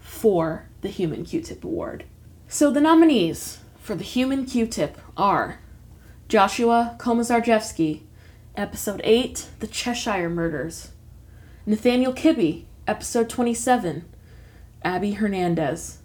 for 0.00 0.66
the 0.80 0.88
Human 0.88 1.24
Q-Tip 1.24 1.62
Award. 1.62 2.06
So 2.48 2.72
the 2.72 2.80
nominees 2.80 3.58
for 3.80 3.94
the 3.94 4.02
Human 4.02 4.46
Q-Tip 4.46 4.98
are 5.16 5.60
Joshua 6.28 6.94
Komisarjevsky, 6.98 8.02
Episode 8.54 9.00
8, 9.02 9.46
The 9.60 9.66
Cheshire 9.66 10.28
Murders. 10.28 10.90
Nathaniel 11.64 12.12
Kibbe, 12.12 12.64
Episode 12.86 13.30
27, 13.30 14.04
Abby 14.82 15.12
Hernandez. 15.12 16.00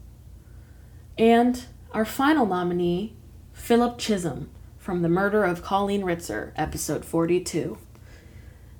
And 1.17 1.65
our 1.91 2.05
final 2.05 2.45
nominee, 2.45 3.17
Philip 3.51 3.97
Chisholm, 3.97 4.49
from 4.77 5.01
The 5.01 5.09
Murder 5.09 5.43
of 5.43 5.61
Colleen 5.61 6.03
Ritzer, 6.03 6.53
Episode 6.55 7.03
42. 7.03 7.77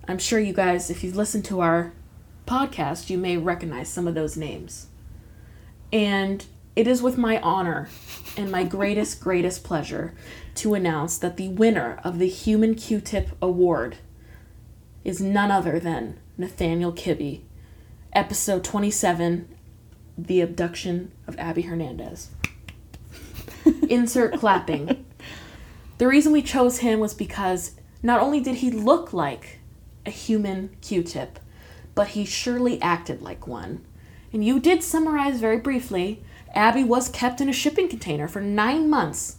I'm 0.07 0.19
sure 0.19 0.39
you 0.39 0.53
guys, 0.53 0.89
if 0.89 1.03
you've 1.03 1.17
listened 1.17 1.43
to 1.45 1.59
our 1.59 1.91
podcast, 2.47 3.09
you 3.09 3.17
may 3.17 3.35
recognize 3.35 3.89
some 3.89 4.07
of 4.07 4.15
those 4.15 4.37
names. 4.37 4.87
And 5.91 6.45
it 6.75 6.87
is 6.87 7.01
with 7.01 7.17
my 7.17 7.39
honor 7.41 7.89
and 8.35 8.51
my 8.51 8.63
greatest, 8.63 9.19
greatest 9.19 9.63
pleasure 9.63 10.13
to 10.55 10.73
announce 10.73 11.17
that 11.17 11.37
the 11.37 11.49
winner 11.49 11.99
of 12.03 12.17
the 12.17 12.27
Human 12.27 12.73
Q 12.75 12.99
Tip 12.99 13.29
Award 13.41 13.97
is 15.03 15.21
none 15.21 15.51
other 15.51 15.79
than 15.79 16.19
Nathaniel 16.37 16.91
Kibbe, 16.91 17.41
episode 18.11 18.63
27 18.63 19.47
The 20.17 20.41
Abduction 20.41 21.11
of 21.27 21.37
Abby 21.37 21.63
Hernandez. 21.63 22.29
Insert 23.89 24.39
clapping. 24.39 25.05
The 25.99 26.07
reason 26.07 26.31
we 26.31 26.41
chose 26.41 26.79
him 26.79 26.99
was 26.99 27.13
because 27.13 27.73
not 28.01 28.19
only 28.19 28.39
did 28.39 28.55
he 28.55 28.71
look 28.71 29.13
like 29.13 29.59
a 30.07 30.09
human 30.09 30.75
Q 30.81 31.03
tip, 31.03 31.39
but 31.93 32.09
he 32.09 32.25
surely 32.25 32.81
acted 32.81 33.21
like 33.21 33.45
one. 33.45 33.85
And 34.31 34.43
you 34.43 34.59
did 34.59 34.81
summarize 34.81 35.39
very 35.39 35.57
briefly 35.57 36.23
Abby 36.53 36.83
was 36.83 37.09
kept 37.09 37.41
in 37.41 37.49
a 37.49 37.53
shipping 37.53 37.87
container 37.87 38.27
for 38.27 38.41
nine 38.41 38.89
months, 38.89 39.37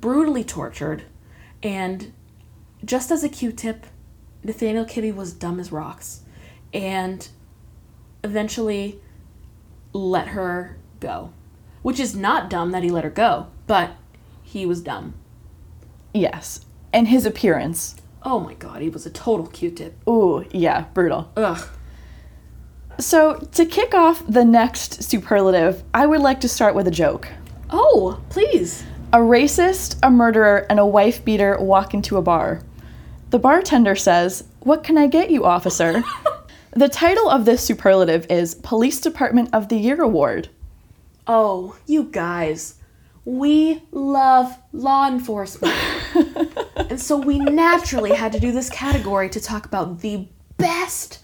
brutally 0.00 0.44
tortured, 0.44 1.04
and 1.62 2.12
just 2.84 3.10
as 3.10 3.24
a 3.24 3.28
Q 3.28 3.52
tip, 3.52 3.86
Nathaniel 4.42 4.84
Kibbe 4.84 5.14
was 5.14 5.32
dumb 5.32 5.60
as 5.60 5.70
rocks 5.70 6.22
and 6.72 7.28
eventually 8.24 9.00
let 9.92 10.28
her 10.28 10.78
go. 10.98 11.32
Which 11.82 11.98
is 11.98 12.14
not 12.14 12.50
dumb 12.50 12.72
that 12.72 12.82
he 12.82 12.90
let 12.90 13.04
her 13.04 13.10
go, 13.10 13.48
but 13.66 13.92
he 14.42 14.66
was 14.66 14.82
dumb. 14.82 15.14
Yes. 16.12 16.64
And 16.92 17.08
his 17.08 17.24
appearance. 17.24 17.96
Oh 18.22 18.40
my 18.40 18.54
god, 18.54 18.82
he 18.82 18.90
was 18.90 19.06
a 19.06 19.10
total 19.10 19.46
Q 19.46 19.70
tip. 19.70 19.96
Ooh, 20.08 20.44
yeah, 20.50 20.86
brutal. 20.92 21.30
Ugh. 21.36 21.66
So, 23.00 23.36
to 23.52 23.64
kick 23.64 23.94
off 23.94 24.22
the 24.28 24.44
next 24.44 25.02
superlative, 25.02 25.82
I 25.94 26.04
would 26.04 26.20
like 26.20 26.38
to 26.42 26.48
start 26.48 26.74
with 26.74 26.86
a 26.86 26.90
joke. 26.90 27.28
Oh, 27.70 28.20
please. 28.28 28.84
A 29.14 29.16
racist, 29.16 29.98
a 30.02 30.10
murderer, 30.10 30.66
and 30.68 30.78
a 30.78 30.84
wife 30.84 31.24
beater 31.24 31.56
walk 31.58 31.94
into 31.94 32.18
a 32.18 32.22
bar. 32.22 32.60
The 33.30 33.38
bartender 33.38 33.96
says, 33.96 34.44
What 34.60 34.84
can 34.84 34.98
I 34.98 35.06
get 35.06 35.30
you, 35.30 35.46
officer? 35.46 36.04
the 36.72 36.90
title 36.90 37.30
of 37.30 37.46
this 37.46 37.64
superlative 37.64 38.26
is 38.28 38.56
Police 38.56 39.00
Department 39.00 39.48
of 39.54 39.70
the 39.70 39.78
Year 39.78 40.02
Award. 40.02 40.50
Oh, 41.26 41.78
you 41.86 42.04
guys. 42.04 42.74
We 43.24 43.82
love 43.92 44.58
law 44.74 45.08
enforcement. 45.08 45.74
and 46.76 47.00
so 47.00 47.16
we 47.16 47.38
naturally 47.38 48.14
had 48.14 48.32
to 48.32 48.40
do 48.40 48.52
this 48.52 48.68
category 48.68 49.30
to 49.30 49.40
talk 49.40 49.64
about 49.64 50.00
the 50.00 50.28
best 50.58 51.20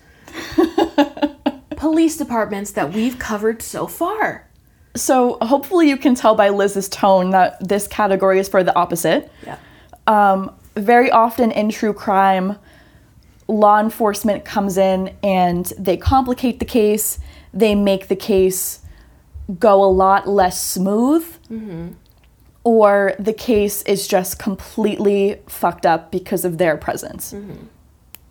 police 1.87 2.17
departments 2.17 2.73
that 2.73 2.93
we've 2.93 3.17
covered 3.17 3.63
so 3.63 3.87
far. 3.87 4.45
So, 4.97 5.39
hopefully, 5.41 5.89
you 5.89 5.97
can 5.97 6.17
tell 6.17 6.35
by 6.35 6.49
Liz's 6.49 6.89
tone 6.89 7.31
that 7.31 7.69
this 7.69 7.87
category 7.87 8.41
is 8.41 8.49
for 8.49 8.65
the 8.65 8.75
opposite. 8.75 9.31
Yeah. 9.45 9.59
Um, 10.09 10.53
very 10.75 11.13
often 11.13 11.53
in 11.53 11.71
true 11.71 11.93
crime, 11.93 12.59
law 13.47 13.79
enforcement 13.79 14.45
comes 14.45 14.79
in 14.79 15.15
and 15.23 15.73
they 15.79 15.97
complicate 15.97 16.59
the 16.59 16.65
case, 16.65 17.21
they 17.55 17.77
make 17.77 18.09
the 18.09 18.17
case 18.17 18.81
go 19.61 19.85
a 19.85 19.93
lot 20.05 20.27
less 20.27 20.61
smooth, 20.61 21.25
or 22.65 23.15
the 23.21 23.33
case 23.33 23.83
is 23.83 24.09
just 24.09 24.41
completely 24.41 25.41
fucked 25.47 25.87
up 25.87 26.11
because 26.11 26.45
of 26.45 26.59
their 26.59 26.77
presence. 26.77 27.33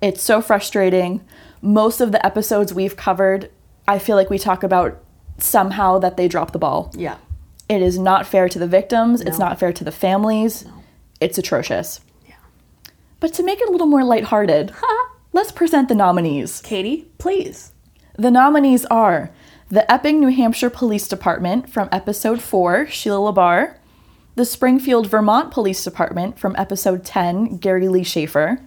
It's 0.02 0.22
so 0.22 0.42
frustrating. 0.42 1.26
Most 1.62 2.02
of 2.02 2.12
the 2.12 2.24
episodes 2.26 2.74
we've 2.74 2.96
covered, 2.96 3.50
I 3.88 4.00
feel 4.00 4.16
like 4.16 4.30
we 4.30 4.38
talk 4.38 4.64
about 4.64 5.02
somehow 5.38 6.00
that 6.00 6.18
they 6.18 6.28
drop 6.28 6.52
the 6.52 6.60
ball. 6.60 6.92
Yeah. 6.96 7.18
It 7.68 7.82
is 7.82 7.98
not 7.98 8.28
fair 8.28 8.48
to 8.50 8.60
the 8.60 8.68
victims, 8.68 9.22
it's 9.22 9.40
not 9.40 9.60
fair 9.60 9.74
to 9.74 9.84
the 9.84 9.92
families. 9.92 10.66
It's 11.20 11.38
atrocious. 11.38 12.02
Yeah. 12.28 12.36
But 13.20 13.34
to 13.36 13.44
make 13.44 13.60
it 13.60 13.70
a 13.70 13.72
little 13.72 13.88
more 13.88 14.04
lighthearted, 14.04 14.74
let's 15.34 15.52
present 15.52 15.90
the 15.90 15.96
nominees. 15.96 16.62
Katie, 16.62 17.08
please. 17.18 17.72
The 18.18 18.30
nominees 18.30 18.86
are 18.86 19.32
the 19.70 19.90
Epping, 19.92 20.20
New 20.20 20.28
Hampshire 20.28 20.70
Police 20.70 21.08
Department 21.08 21.70
from 21.70 21.90
episode 21.92 22.42
4, 22.42 22.88
Sheila 22.88 23.34
LaBarre, 23.34 23.78
the 24.36 24.46
Springfield, 24.46 25.08
Vermont 25.08 25.52
Police 25.52 25.84
Department 25.84 26.38
from 26.38 26.56
episode 26.58 27.04
10, 27.04 27.58
Gary 27.58 27.88
Lee 27.88 28.04
Schaefer, 28.04 28.60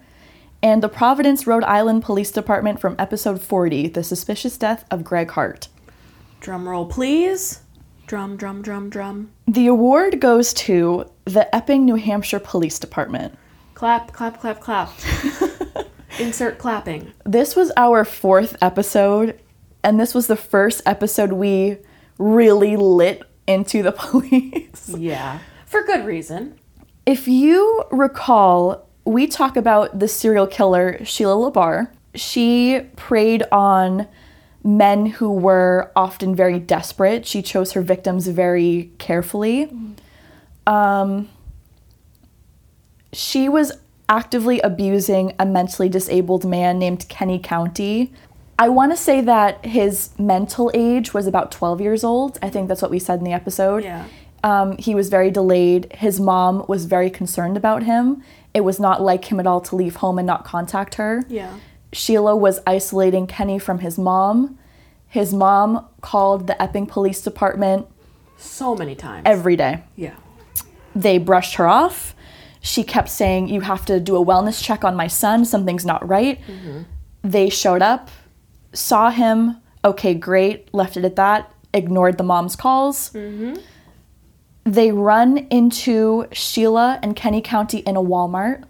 and 0.61 0.83
the 0.83 0.89
Providence, 0.89 1.47
Rhode 1.47 1.63
Island 1.63 2.03
Police 2.03 2.31
Department 2.31 2.79
from 2.79 2.95
episode 2.99 3.41
40, 3.41 3.87
The 3.87 4.03
Suspicious 4.03 4.57
Death 4.57 4.85
of 4.91 5.03
Greg 5.03 5.31
Hart. 5.31 5.69
Drum 6.41 6.67
roll, 6.67 6.85
please. 6.85 7.61
Drum, 8.07 8.37
drum, 8.37 8.61
drum, 8.61 8.89
drum. 8.89 9.31
The 9.47 9.67
award 9.67 10.19
goes 10.19 10.53
to 10.53 11.09
the 11.25 11.53
Epping, 11.55 11.85
New 11.85 11.95
Hampshire 11.95 12.39
Police 12.39 12.79
Department. 12.79 13.37
Clap, 13.73 14.11
clap, 14.11 14.39
clap, 14.39 14.59
clap. 14.59 14.91
Insert 16.19 16.57
clapping. 16.57 17.13
This 17.23 17.55
was 17.55 17.71
our 17.77 18.03
fourth 18.03 18.57
episode, 18.61 19.39
and 19.83 19.99
this 19.99 20.13
was 20.13 20.27
the 20.27 20.35
first 20.35 20.81
episode 20.85 21.31
we 21.33 21.77
really 22.17 22.75
lit 22.75 23.23
into 23.47 23.81
the 23.83 23.91
police. 23.97 24.89
Yeah. 24.89 25.39
For 25.65 25.83
good 25.83 26.05
reason. 26.05 26.59
If 27.05 27.27
you 27.27 27.83
recall, 27.91 28.88
we 29.05 29.27
talk 29.27 29.57
about 29.57 29.99
the 29.99 30.07
serial 30.07 30.47
killer 30.47 31.03
Sheila 31.05 31.51
LaBarre. 31.51 31.89
She 32.15 32.81
preyed 32.95 33.43
on 33.51 34.07
men 34.63 35.05
who 35.05 35.31
were 35.31 35.91
often 35.95 36.35
very 36.35 36.59
desperate. 36.59 37.25
She 37.25 37.41
chose 37.41 37.71
her 37.73 37.81
victims 37.81 38.27
very 38.27 38.91
carefully. 38.97 39.71
Um, 40.67 41.29
she 43.13 43.49
was 43.49 43.71
actively 44.07 44.59
abusing 44.61 45.33
a 45.39 45.45
mentally 45.45 45.89
disabled 45.89 46.45
man 46.45 46.79
named 46.79 47.07
Kenny 47.09 47.39
Countie. 47.39 48.09
I 48.57 48.67
want 48.69 48.91
to 48.91 48.97
say 48.97 49.21
that 49.21 49.63
his 49.65 50.09
mental 50.19 50.69
age 50.73 51.13
was 51.13 51.27
about 51.27 51.51
12 51.51 51.79
years 51.79 52.03
old. 52.03 52.37
I 52.41 52.49
think 52.49 52.67
that's 52.67 52.81
what 52.81 52.91
we 52.91 52.99
said 52.99 53.19
in 53.19 53.25
the 53.25 53.31
episode. 53.31 53.83
Yeah. 53.83 54.05
Um, 54.43 54.77
he 54.77 54.95
was 54.95 55.09
very 55.09 55.31
delayed. 55.31 55.91
His 55.93 56.19
mom 56.19 56.65
was 56.67 56.85
very 56.85 57.09
concerned 57.09 57.55
about 57.55 57.83
him. 57.83 58.23
It 58.53 58.61
was 58.61 58.79
not 58.79 59.01
like 59.01 59.25
him 59.25 59.39
at 59.39 59.47
all 59.47 59.61
to 59.61 59.75
leave 59.75 59.97
home 59.97 60.17
and 60.17 60.25
not 60.25 60.43
contact 60.43 60.95
her. 60.95 61.23
Yeah. 61.29 61.53
Sheila 61.93 62.35
was 62.35 62.59
isolating 62.67 63.27
Kenny 63.27 63.59
from 63.59 63.79
his 63.79 63.97
mom. 63.97 64.57
His 65.07 65.33
mom 65.33 65.85
called 66.01 66.47
the 66.47 66.59
Epping 66.61 66.85
Police 66.87 67.21
Department 67.21 67.87
So 68.37 68.75
many 68.75 68.95
times. 68.95 69.23
every 69.25 69.55
day. 69.55 69.83
yeah. 69.95 70.15
They 70.95 71.17
brushed 71.19 71.55
her 71.55 71.67
off. 71.67 72.15
She 72.61 72.83
kept 72.83 73.09
saying, 73.09 73.47
You 73.47 73.61
have 73.61 73.85
to 73.85 73.99
do 73.99 74.17
a 74.17 74.25
wellness 74.25 74.61
check 74.61 74.83
on 74.83 74.95
my 74.95 75.07
son. 75.07 75.45
Something's 75.45 75.85
not 75.85 76.07
right. 76.07 76.39
Mm-hmm. 76.41 76.81
They 77.23 77.49
showed 77.49 77.81
up, 77.81 78.09
saw 78.73 79.09
him. 79.11 79.57
Okay, 79.85 80.13
great. 80.13 80.73
Left 80.73 80.97
it 80.97 81.05
at 81.05 81.15
that. 81.15 81.51
Ignored 81.73 82.17
the 82.17 82.23
mom's 82.23 82.55
calls. 82.55 83.11
Mm-hmm. 83.13 83.55
They 84.69 84.91
run 84.91 85.37
into 85.49 86.27
Sheila 86.31 86.99
and 87.01 87.15
Kenny 87.15 87.41
Countie 87.41 87.81
in 87.81 87.95
a 87.95 88.03
Walmart. 88.03 88.65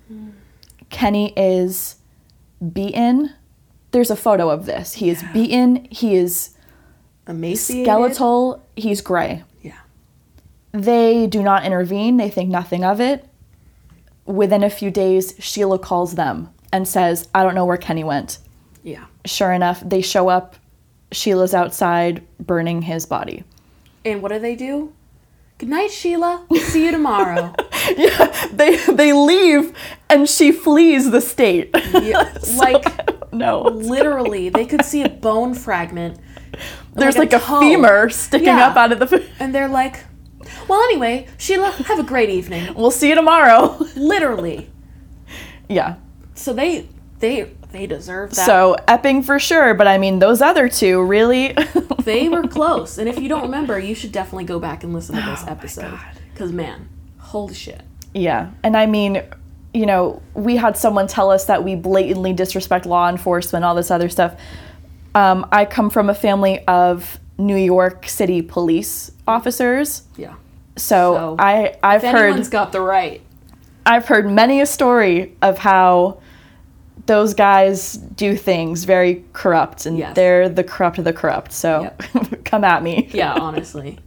Kenny 0.90 1.34
is 1.36 1.98
beaten. 2.72 3.34
There's 3.92 4.10
a 4.10 4.16
photo 4.16 4.50
of 4.50 4.66
this. 4.66 4.94
He 4.94 5.10
is 5.10 5.22
beaten. 5.34 5.86
He 5.92 6.16
is 6.16 6.56
Emaciated. 7.28 7.86
skeletal. 7.86 8.64
He's 8.78 9.02
gray. 9.02 9.44
Yeah. 9.62 9.78
They 10.72 11.28
do 11.28 11.44
not 11.44 11.66
intervene, 11.66 12.16
they 12.16 12.30
think 12.30 12.50
nothing 12.50 12.86
of 12.86 13.02
it. 13.02 13.28
Within 14.26 14.64
a 14.64 14.70
few 14.70 14.92
days, 14.92 15.34
Sheila 15.40 15.80
calls 15.80 16.16
them 16.16 16.50
and 16.72 16.88
says, 16.88 17.28
I 17.36 17.44
don't 17.44 17.56
know 17.56 17.66
where 17.66 17.76
Kenny 17.78 18.06
went. 18.06 18.38
Yeah. 18.84 19.06
Sure 19.26 19.52
enough, 19.52 19.82
they 19.82 20.02
show 20.02 20.30
up. 20.30 20.56
Sheila's 21.12 21.54
outside 21.54 22.24
burning 22.40 22.84
his 22.84 23.06
body. 23.06 23.44
And 24.06 24.22
what 24.22 24.32
do 24.32 24.40
they 24.40 24.56
do? 24.56 24.94
Good 25.60 25.70
night, 25.70 25.92
Sheila. 25.92 26.46
We'll 26.50 26.62
see 26.62 26.86
you 26.86 26.92
tomorrow. 26.92 27.54
Yeah, 27.98 28.48
they 28.52 28.76
they 28.86 29.14
leave 29.14 29.74
and 30.10 30.30
she 30.30 30.52
flees 30.52 31.10
the 31.10 31.22
state. 31.22 31.72
Yeah, 31.74 32.32
like 32.58 33.34
no. 33.34 33.62
literally, 33.64 34.50
they 34.50 34.66
could 34.66 34.86
see 34.86 35.02
a 35.02 35.10
bone 35.10 35.56
fragment. 35.56 36.20
There's 36.94 37.18
like, 37.18 37.34
a, 37.34 37.40
toe. 37.40 37.62
femur 37.62 38.10
sticking 38.10 38.48
Yeah. 38.48 38.68
up 38.68 38.78
out 38.78 38.92
of 38.92 39.00
the 39.00 39.26
And 39.40 39.56
they're 39.56 39.70
like, 39.70 40.04
well, 40.68 40.82
anyway, 40.84 41.28
Sheila, 41.40 41.72
have 41.72 41.98
a 42.00 42.04
great 42.04 42.30
evening. 42.30 42.74
We'll 42.76 42.92
see 42.92 43.10
you 43.10 43.16
tomorrow. 43.16 43.78
Literally. 43.96 44.70
yeah. 45.70 45.96
So 46.36 46.54
they 46.54 46.88
they 47.20 47.50
they 47.72 47.88
deserve 47.88 48.32
that. 48.32 48.46
So 48.46 48.76
Epping 48.88 49.24
for 49.24 49.40
sure, 49.40 49.74
but 49.74 49.88
I 49.88 49.98
mean 49.98 50.20
those 50.20 50.42
other 50.42 50.70
two 50.70 51.02
really 51.04 51.56
they 52.10 52.30
were 52.30 52.48
close. 52.48 52.98
And 52.98 53.08
if 53.08 53.20
you 53.20 53.30
don't 53.30 53.44
remember, 53.44 53.80
you 53.80 53.96
should 53.96 54.12
definitely 54.12 54.46
go 54.46 54.60
back 54.60 54.84
and 54.84 54.94
listen 54.94 55.16
to 55.16 55.22
Oh 55.26 55.30
this 55.30 55.48
episode. 55.48 56.00
Because 56.34 56.52
man, 56.52 56.90
holy 57.20 57.54
shit. 57.54 57.82
Yeah. 58.14 58.52
And 58.64 58.76
I 58.76 58.86
mean, 58.86 59.22
you 59.74 59.86
know, 59.86 60.22
we 60.34 60.56
had 60.56 60.76
someone 60.78 61.08
tell 61.08 61.30
us 61.30 61.46
that 61.46 61.64
we 61.64 61.76
blatantly 61.76 62.34
disrespect 62.34 62.86
law 62.86 63.08
enforcement, 63.10 63.64
all 63.64 63.76
this 63.76 63.92
other 63.92 64.10
stuff. 64.10 64.36
Um, 65.14 65.48
I 65.52 65.66
come 65.66 65.90
from 65.90 66.10
a 66.10 66.16
family 66.16 66.64
of 66.68 67.20
New 67.38 67.56
York 67.56 68.08
City 68.08 68.42
police 68.42 69.12
officers. 69.28 70.04
Yeah. 70.18 70.34
So, 70.76 71.14
So, 71.14 71.36
I, 71.40 71.76
I've 71.84 72.04
If 72.04 72.12
heard 72.12 72.26
anyone's 72.26 72.50
got 72.50 72.72
the 72.72 72.82
right. 72.82 73.22
I've 73.86 74.08
heard 74.08 74.30
many 74.30 74.62
a 74.62 74.66
story 74.66 75.36
of 75.42 75.58
how 75.58 76.22
those 77.10 77.34
guys 77.34 77.94
do 77.94 78.36
things 78.38 78.84
very 78.84 79.26
corrupt 79.34 79.88
and 79.88 79.98
Yes. 79.98 80.16
they're 80.16 80.48
the 80.48 80.64
corrupt 80.64 81.00
of 81.00 81.06
the 81.06 81.12
corrupt. 81.12 81.52
So 81.52 81.92
come 82.46 82.64
at 82.64 82.84
me. 82.84 83.10
Yeah, 83.12 83.34
honestly. 83.34 83.98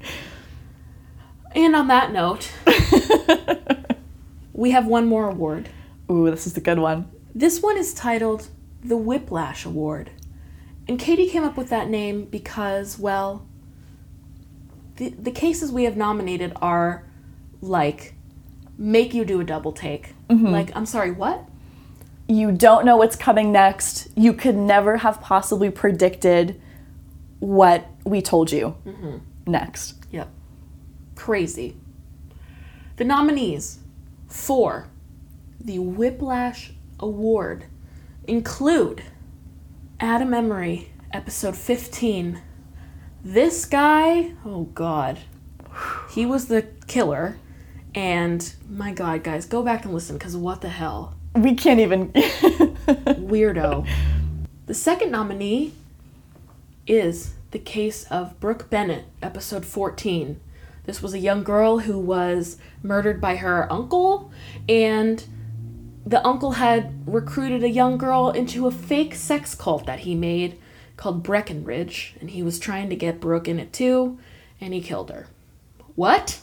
and 1.53 1.75
on 1.75 1.89
that 1.89 2.13
note, 2.13 2.49
we 4.53 4.71
have 4.71 4.87
one 4.87 5.07
more 5.07 5.29
award. 5.29 5.69
Ooh, 6.09 6.31
this 6.31 6.47
is 6.47 6.57
a 6.57 6.61
good 6.61 6.79
one. 6.79 7.11
This 7.35 7.61
one 7.61 7.77
is 7.77 7.93
titled 7.93 8.47
the 8.85 8.97
Whiplash 8.97 9.65
Award. 9.67 10.11
And 10.87 10.97
Katie 10.97 11.29
came 11.29 11.43
up 11.43 11.57
with 11.57 11.71
that 11.71 11.89
name 11.89 12.27
because, 12.27 13.01
well, 13.01 13.45
the, 14.97 15.09
the 15.09 15.33
cases 15.33 15.73
we 15.73 15.85
have 15.85 15.97
nominated 15.97 16.53
are 16.63 17.05
like 17.61 18.15
make 18.79 19.13
you 19.13 19.25
do 19.25 19.41
a 19.41 19.45
double 19.45 19.73
take. 19.73 20.15
Mm-hmm. 20.29 20.47
Like, 20.47 20.71
I'm 20.77 20.87
sorry, 20.87 21.11
what? 21.11 21.49
You 22.37 22.53
don't 22.53 22.85
know 22.85 22.97
what's 22.97 23.17
coming 23.17 23.53
next. 23.53 24.09
You 24.17 24.33
could 24.33 24.57
never 24.57 24.99
have 24.99 25.21
possibly 25.21 25.71
predicted 25.71 26.61
what 27.39 27.87
we 28.05 28.23
told 28.23 28.53
you 28.53 28.77
next. 29.47 29.95
Yep. 30.11 30.29
Crazy. 31.17 31.77
The 32.97 33.05
nominees 33.05 33.79
for 34.29 34.89
the 35.61 35.79
Whiplash 35.79 36.73
Award 37.01 37.65
include 38.27 39.03
Adam 39.99 40.35
Emery, 40.35 40.93
episode 41.13 41.57
15. 41.57 42.41
This 43.25 43.65
guy, 43.65 44.35
oh 44.45 44.65
god. 44.75 45.19
He 46.11 46.27
was 46.27 46.47
the 46.47 46.67
killer. 46.87 47.39
And 47.95 48.55
my 48.69 48.93
God, 48.93 49.23
guys, 49.23 49.45
go 49.45 49.63
back 49.63 49.85
and 49.85 49.93
listen 49.93 50.17
because 50.17 50.37
what 50.37 50.61
the 50.61 50.69
hell? 50.71 51.15
We 51.35 51.55
can't 51.55 51.81
even. 51.81 52.13
Weirdo. 52.13 53.89
The 54.67 54.75
second 54.75 55.11
nominee 55.11 55.73
is 56.87 57.33
The 57.53 57.59
Case 57.59 58.05
of 58.05 58.39
Brooke 58.39 58.69
Bennett, 58.69 59.07
episode 59.23 59.65
14. 59.65 60.39
This 60.85 61.01
was 61.01 61.15
a 61.15 61.19
young 61.19 61.43
girl 61.43 61.79
who 61.79 61.99
was 61.99 62.59
murdered 62.83 63.19
by 63.19 63.37
her 63.37 63.73
uncle, 63.73 64.31
and 64.69 65.25
the 66.05 66.25
uncle 66.27 66.53
had 66.53 67.09
recruited 67.09 67.65
a 67.65 67.71
young 67.71 67.97
girl 67.97 68.31
into 68.31 68.67
a 68.67 68.71
fake 68.71 69.15
sex 69.15 69.55
cult 69.55 69.87
that 69.87 70.01
he 70.01 70.15
made 70.15 70.59
called 70.99 71.23
Breckenridge, 71.23 72.15
and 72.21 72.31
he 72.31 72.43
was 72.43 72.59
trying 72.59 72.91
to 72.91 72.97
get 72.97 73.21
Brooke 73.21 73.49
in 73.49 73.59
it 73.59 73.73
too, 73.73 74.19
and 74.61 74.75
he 74.75 74.83
killed 74.83 75.11
her. 75.11 75.29
What? 75.95 76.41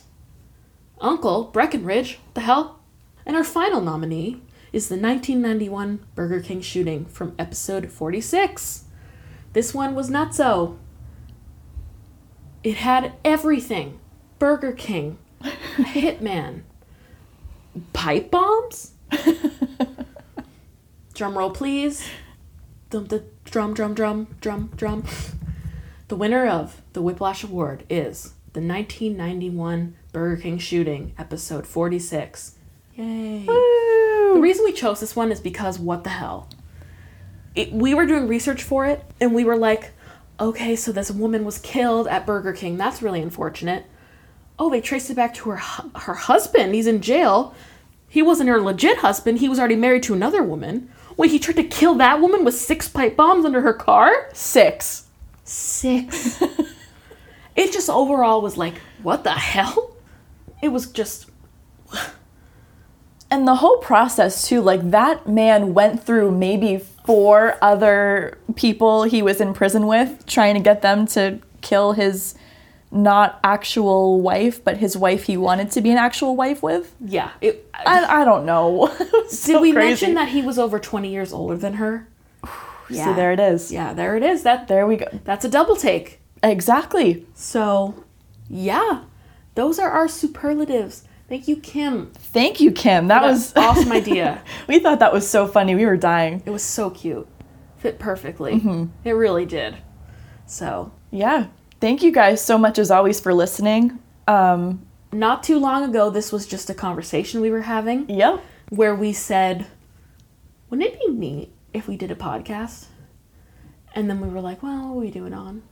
Uncle 1.00 1.44
Breckenridge? 1.44 2.18
What 2.26 2.34
the 2.34 2.40
hell? 2.40 2.80
And 3.24 3.36
our 3.36 3.44
final 3.44 3.80
nominee 3.80 4.42
is 4.72 4.88
the 4.88 4.94
1991 4.94 6.00
Burger 6.14 6.40
King 6.40 6.60
shooting 6.60 7.04
from 7.06 7.34
episode 7.38 7.90
46. 7.90 8.84
This 9.52 9.74
one 9.74 9.94
was 9.94 10.08
not 10.08 10.34
so. 10.34 10.78
It 12.62 12.76
had 12.76 13.14
everything 13.24 13.98
Burger 14.38 14.72
King, 14.72 15.18
Hitman, 15.42 16.62
pipe 17.92 18.30
bombs. 18.30 18.92
drum 21.14 21.36
roll, 21.36 21.50
please. 21.50 22.06
Dum, 22.90 23.06
the 23.06 23.24
drum, 23.44 23.74
drum, 23.74 23.94
drum, 23.94 24.28
drum, 24.40 24.70
drum. 24.76 25.04
The 26.08 26.16
winner 26.16 26.46
of 26.46 26.82
the 26.92 27.02
Whiplash 27.02 27.44
Award 27.44 27.84
is 27.88 28.34
the 28.52 28.60
1991 28.60 29.96
Burger 30.12 30.42
King 30.42 30.58
shooting, 30.58 31.14
episode 31.18 31.66
46. 31.66 32.56
Yay. 32.96 33.46
The 34.34 34.40
reason 34.40 34.64
we 34.64 34.72
chose 34.72 35.00
this 35.00 35.16
one 35.16 35.32
is 35.32 35.40
because 35.40 35.78
what 35.78 36.04
the 36.04 36.10
hell? 36.10 36.48
It, 37.54 37.72
we 37.72 37.94
were 37.94 38.06
doing 38.06 38.28
research 38.28 38.62
for 38.62 38.86
it 38.86 39.04
and 39.20 39.34
we 39.34 39.44
were 39.44 39.56
like, 39.56 39.90
okay, 40.38 40.76
so 40.76 40.92
this 40.92 41.10
woman 41.10 41.44
was 41.44 41.58
killed 41.58 42.06
at 42.06 42.26
Burger 42.26 42.52
King. 42.52 42.76
That's 42.76 43.02
really 43.02 43.20
unfortunate. 43.20 43.86
Oh, 44.58 44.70
they 44.70 44.80
traced 44.80 45.10
it 45.10 45.16
back 45.16 45.34
to 45.34 45.50
her 45.50 45.56
her 45.56 46.14
husband. 46.14 46.74
He's 46.74 46.86
in 46.86 47.02
jail. 47.02 47.54
He 48.08 48.22
wasn't 48.22 48.48
her 48.50 48.60
legit 48.60 48.98
husband. 48.98 49.38
He 49.38 49.48
was 49.48 49.58
already 49.58 49.76
married 49.76 50.04
to 50.04 50.14
another 50.14 50.42
woman. 50.42 50.90
Wait, 51.16 51.30
he 51.30 51.38
tried 51.38 51.56
to 51.56 51.64
kill 51.64 51.94
that 51.96 52.20
woman 52.20 52.44
with 52.44 52.54
six 52.54 52.88
pipe 52.88 53.16
bombs 53.16 53.44
under 53.44 53.60
her 53.60 53.74
car? 53.74 54.30
Six. 54.32 55.06
Six. 55.44 56.40
it 57.56 57.72
just 57.72 57.90
overall 57.90 58.42
was 58.42 58.56
like, 58.56 58.74
what 59.02 59.24
the 59.24 59.32
hell? 59.32 59.96
It 60.62 60.68
was 60.68 60.90
just 60.90 61.29
And 63.30 63.46
the 63.46 63.56
whole 63.56 63.78
process, 63.78 64.48
too, 64.48 64.60
like 64.60 64.90
that 64.90 65.28
man 65.28 65.72
went 65.72 66.02
through 66.04 66.32
maybe 66.32 66.78
four 66.78 67.56
other 67.62 68.38
people 68.56 69.04
he 69.04 69.22
was 69.22 69.40
in 69.40 69.54
prison 69.54 69.86
with, 69.86 70.26
trying 70.26 70.54
to 70.54 70.60
get 70.60 70.82
them 70.82 71.06
to 71.08 71.38
kill 71.60 71.92
his 71.92 72.34
not 72.90 73.38
actual 73.44 74.20
wife, 74.20 74.64
but 74.64 74.78
his 74.78 74.96
wife 74.96 75.24
he 75.24 75.36
wanted 75.36 75.70
to 75.70 75.80
be 75.80 75.90
an 75.92 75.96
actual 75.96 76.34
wife 76.34 76.60
with. 76.60 76.92
yeah. 77.00 77.30
It, 77.40 77.70
I, 77.72 78.22
I 78.22 78.24
don't 78.24 78.44
know. 78.44 78.92
Did 78.98 79.30
so 79.30 79.60
we 79.60 79.72
crazy. 79.72 79.88
mention 80.06 80.14
that 80.14 80.30
he 80.30 80.42
was 80.42 80.58
over 80.58 80.80
twenty 80.80 81.10
years 81.12 81.32
older 81.32 81.56
than 81.56 81.74
her? 81.74 82.08
So 82.92 83.14
there 83.14 83.30
it 83.32 83.38
is. 83.38 83.70
Yeah, 83.70 83.92
there 83.94 84.16
it 84.16 84.24
is. 84.24 84.42
That 84.42 84.66
There 84.66 84.84
we 84.84 84.96
go. 84.96 85.06
that's 85.22 85.44
a 85.44 85.48
double 85.48 85.76
take. 85.76 86.18
Exactly. 86.42 87.24
So, 87.34 87.94
yeah, 88.48 89.04
those 89.54 89.78
are 89.78 89.88
our 89.90 90.08
superlatives. 90.08 91.04
Thank 91.30 91.46
you, 91.46 91.56
Kim. 91.56 92.10
Thank 92.12 92.60
you, 92.60 92.72
Kim. 92.72 93.06
That 93.06 93.20
That 93.20 93.30
was 93.30 93.54
awesome 93.54 93.92
idea. 94.02 94.42
we 94.66 94.80
thought 94.80 94.98
that 94.98 95.12
was 95.12 95.30
so 95.30 95.46
funny. 95.46 95.76
We 95.76 95.86
were 95.86 95.96
dying. 95.96 96.42
It 96.44 96.50
was 96.50 96.64
so 96.64 96.90
cute. 96.90 97.28
Fit 97.78 98.00
perfectly. 98.00 98.54
Mm-hmm. 98.54 98.86
It 99.04 99.12
really 99.12 99.46
did. 99.46 99.76
So, 100.46 100.92
Yeah. 101.12 101.46
Thank 101.80 102.02
you 102.02 102.10
guys 102.12 102.44
so 102.44 102.58
much 102.58 102.78
as 102.78 102.90
always 102.90 103.20
for 103.20 103.32
listening. 103.32 104.00
Um, 104.26 104.84
not 105.12 105.42
too 105.44 105.58
long 105.58 105.88
ago, 105.88 106.10
this 106.10 106.30
was 106.32 106.46
just 106.46 106.68
a 106.68 106.74
conversation 106.74 107.40
we 107.40 107.50
were 107.50 107.62
having 107.62 108.10
yep. 108.10 108.42
where 108.68 108.94
we 108.94 109.12
said, 109.12 109.66
wouldn't 110.68 110.92
it 110.92 111.00
be 111.00 111.12
neat 111.12 111.52
if 111.72 111.88
we 111.88 111.96
did 111.96 112.10
a 112.10 112.16
podcast? 112.16 112.86
And 113.94 114.10
then 114.10 114.20
we 114.20 114.28
were 114.28 114.40
like, 114.40 114.62
well, 114.62 114.88
what 114.88 114.96
are 114.96 115.00
we 115.00 115.10
doing 115.10 115.32
on? 115.32 115.62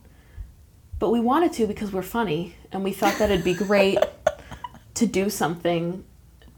But 0.97 1.11
we 1.11 1.19
wanted 1.19 1.53
to 1.53 1.67
because 1.67 1.91
we're 1.91 2.01
funny 2.01 2.55
and 2.71 2.83
we 2.83 2.91
thought 2.91 3.19
that 3.19 3.29
it'd 3.29 3.45
be 3.45 3.53
great 3.53 3.99
to 4.99 5.07
do 5.07 5.29
something 5.29 6.03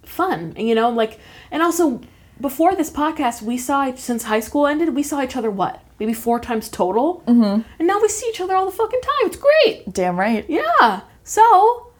fun, 0.04 0.54
you 0.58 0.75
know, 0.75 0.89
like, 0.89 1.19
and 1.51 1.63
also 1.63 2.01
before 2.39 2.75
this 2.75 2.89
podcast, 2.89 3.41
we 3.41 3.58
saw 3.58 3.93
since 3.95 4.23
high 4.23 4.39
school 4.39 4.67
ended, 4.67 4.95
we 4.95 5.04
saw 5.04 5.21
each 5.21 5.36
other 5.36 5.51
what, 5.51 5.84
maybe 5.99 6.13
four 6.13 6.39
times 6.39 6.69
total, 6.69 7.23
mm-hmm. 7.27 7.62
and 7.77 7.88
now 7.88 7.99
we 8.01 8.08
see 8.08 8.27
each 8.30 8.41
other 8.41 8.56
all 8.56 8.65
the 8.65 8.71
fucking 8.71 9.01
time. 9.01 9.27
It's 9.27 9.38
great. 9.38 9.93
Damn 9.93 10.19
right. 10.19 10.45
Yeah. 10.49 11.01
So 11.23 11.91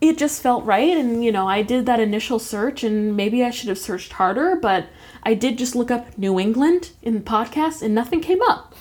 it 0.00 0.16
just 0.16 0.42
felt 0.42 0.64
right. 0.64 0.96
And, 0.96 1.24
you 1.24 1.30
know, 1.30 1.46
I 1.46 1.62
did 1.62 1.86
that 1.86 2.00
initial 2.00 2.38
search 2.38 2.82
and 2.82 3.16
maybe 3.16 3.44
I 3.44 3.50
should 3.50 3.68
have 3.68 3.78
searched 3.78 4.12
harder, 4.12 4.56
but 4.56 4.86
I 5.22 5.34
did 5.34 5.58
just 5.58 5.74
look 5.74 5.90
up 5.90 6.16
New 6.16 6.38
England 6.40 6.92
in 7.02 7.22
podcasts 7.22 7.82
and 7.82 7.94
nothing 7.94 8.20
came 8.20 8.40
up. 8.42 8.74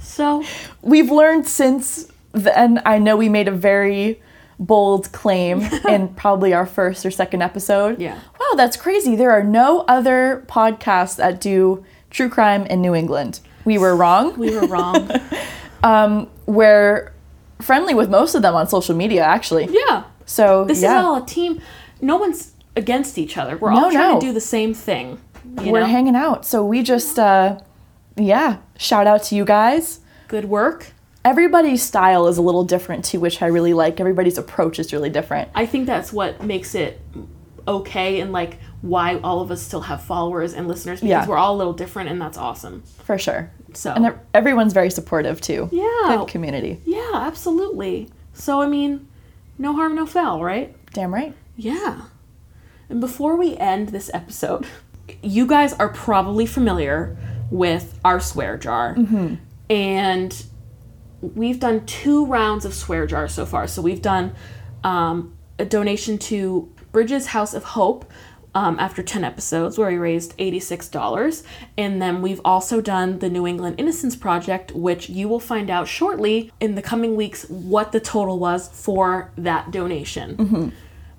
So, 0.00 0.42
We've 0.82 1.10
learned 1.10 1.46
since 1.46 2.08
then, 2.32 2.82
I 2.84 2.98
know 2.98 3.16
we 3.16 3.28
made 3.28 3.46
a 3.46 3.52
very 3.52 4.20
bold 4.58 5.12
claim 5.12 5.60
in 5.88 6.08
probably 6.14 6.52
our 6.52 6.66
first 6.66 7.04
or 7.06 7.10
second 7.10 7.42
episode. 7.42 8.00
Yeah. 8.00 8.18
Wow, 8.40 8.56
that's 8.56 8.76
crazy. 8.76 9.16
There 9.16 9.30
are 9.30 9.44
no 9.44 9.80
other 9.88 10.44
podcasts 10.48 11.16
that 11.16 11.40
do 11.40 11.84
true 12.10 12.28
crime 12.28 12.66
in 12.66 12.80
New 12.80 12.94
England. 12.94 13.40
We 13.64 13.78
were 13.78 13.94
wrong. 13.94 14.36
we 14.38 14.54
were 14.54 14.66
wrong. 14.66 15.10
Um, 15.80 16.28
we're 16.46 17.12
friendly 17.60 17.94
with 17.94 18.10
most 18.10 18.34
of 18.34 18.42
them 18.42 18.56
on 18.56 18.66
social 18.68 18.96
media, 18.96 19.22
actually. 19.22 19.68
yeah. 19.70 20.04
So, 20.26 20.64
This 20.64 20.82
yeah. 20.82 20.98
is 20.98 21.04
all 21.04 21.22
a 21.22 21.24
team. 21.24 21.60
No 22.00 22.16
one's 22.16 22.52
against 22.74 23.16
each 23.16 23.38
other. 23.38 23.56
We're 23.56 23.70
all 23.70 23.90
trying 23.92 24.14
no. 24.14 24.20
to 24.20 24.26
do 24.26 24.32
the 24.32 24.40
same 24.40 24.74
thing. 24.74 25.20
You 25.62 25.70
we're 25.70 25.80
know? 25.80 25.86
hanging 25.86 26.16
out. 26.16 26.44
So 26.44 26.64
we 26.64 26.82
just, 26.82 27.16
uh, 27.16 27.60
yeah, 28.16 28.58
shout 28.76 29.06
out 29.06 29.22
to 29.24 29.36
you 29.36 29.44
guys. 29.44 30.00
Good 30.26 30.46
work. 30.46 30.92
Everybody's 31.24 31.82
style 31.82 32.26
is 32.28 32.38
a 32.38 32.42
little 32.42 32.64
different 32.64 33.04
too, 33.04 33.20
which 33.20 33.42
I 33.42 33.46
really 33.46 33.74
like. 33.74 34.00
Everybody's 34.00 34.38
approach 34.38 34.78
is 34.78 34.92
really 34.92 35.10
different. 35.10 35.48
I 35.54 35.66
think 35.66 35.86
that's 35.86 36.12
what 36.12 36.42
makes 36.42 36.74
it 36.74 37.00
okay 37.66 38.20
and 38.20 38.32
like 38.32 38.58
why 38.80 39.18
all 39.18 39.40
of 39.42 39.50
us 39.50 39.60
still 39.60 39.82
have 39.82 40.02
followers 40.02 40.54
and 40.54 40.66
listeners 40.68 41.00
because 41.00 41.08
Yeah. 41.10 41.26
we're 41.26 41.36
all 41.36 41.54
a 41.54 41.58
little 41.58 41.72
different 41.74 42.08
and 42.08 42.20
that's 42.20 42.38
awesome. 42.38 42.82
For 43.04 43.18
sure. 43.18 43.50
So 43.74 43.92
And 43.92 44.14
everyone's 44.32 44.72
very 44.72 44.90
supportive 44.90 45.40
too. 45.40 45.68
Yeah. 45.72 46.16
Good 46.18 46.28
community. 46.28 46.80
Yeah, 46.86 47.10
absolutely. 47.14 48.08
So, 48.32 48.62
I 48.62 48.66
mean, 48.68 49.06
no 49.58 49.74
harm, 49.74 49.96
no 49.96 50.06
foul, 50.06 50.42
right? 50.42 50.74
Damn 50.94 51.12
right. 51.12 51.34
Yeah. 51.56 52.02
And 52.88 53.00
before 53.00 53.36
we 53.36 53.56
end 53.56 53.88
this 53.90 54.10
episode, 54.14 54.66
you 55.22 55.46
guys 55.46 55.74
are 55.74 55.88
probably 55.88 56.46
familiar 56.46 57.16
with 57.50 57.98
our 58.04 58.20
swear 58.20 58.56
jar. 58.56 58.94
Mm-hmm. 58.94 59.34
And 59.68 60.44
we've 61.20 61.60
done 61.60 61.84
two 61.86 62.26
rounds 62.26 62.64
of 62.64 62.74
swear 62.74 63.06
jar 63.06 63.28
so 63.28 63.44
far. 63.44 63.66
So 63.66 63.82
we've 63.82 64.02
done 64.02 64.34
um, 64.84 65.36
a 65.58 65.64
donation 65.64 66.18
to 66.18 66.72
Bridges 66.92 67.26
House 67.26 67.54
of 67.54 67.64
Hope 67.64 68.10
um, 68.54 68.78
after 68.80 69.02
10 69.02 69.24
episodes 69.24 69.78
where 69.78 69.90
we 69.90 69.98
raised 69.98 70.36
$86. 70.38 71.42
And 71.76 72.00
then 72.00 72.22
we've 72.22 72.40
also 72.44 72.80
done 72.80 73.18
the 73.18 73.28
New 73.28 73.46
England 73.46 73.76
Innocence 73.78 74.16
Project, 74.16 74.72
which 74.72 75.08
you 75.08 75.28
will 75.28 75.40
find 75.40 75.70
out 75.70 75.86
shortly 75.86 76.50
in 76.60 76.74
the 76.74 76.82
coming 76.82 77.14
weeks 77.14 77.48
what 77.48 77.92
the 77.92 78.00
total 78.00 78.38
was 78.38 78.68
for 78.68 79.30
that 79.36 79.70
donation. 79.70 80.36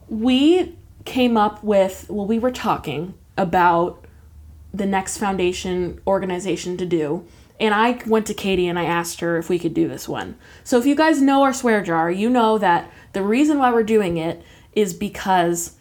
We 0.07 0.75
came 1.05 1.37
up 1.37 1.63
with, 1.63 2.07
well, 2.09 2.25
we 2.25 2.39
were 2.39 2.51
talking 2.51 3.13
about 3.37 4.05
the 4.73 4.85
next 4.85 5.17
foundation 5.17 5.99
organization 6.05 6.77
to 6.77 6.85
do. 6.85 7.25
And 7.59 7.73
I 7.73 8.01
went 8.07 8.25
to 8.27 8.33
Katie 8.33 8.67
and 8.67 8.79
I 8.79 8.85
asked 8.85 9.19
her 9.19 9.37
if 9.37 9.49
we 9.49 9.59
could 9.59 9.73
do 9.73 9.87
this 9.87 10.07
one. 10.07 10.37
So 10.63 10.77
if 10.77 10.85
you 10.85 10.95
guys 10.95 11.21
know 11.21 11.43
our 11.43 11.53
swear 11.53 11.83
jar, 11.83 12.09
you 12.09 12.29
know 12.29 12.57
that 12.57 12.89
the 13.13 13.23
reason 13.23 13.57
why 13.57 13.71
we're 13.73 13.83
doing 13.83 14.17
it 14.17 14.41
is 14.73 14.93
because 14.93 15.75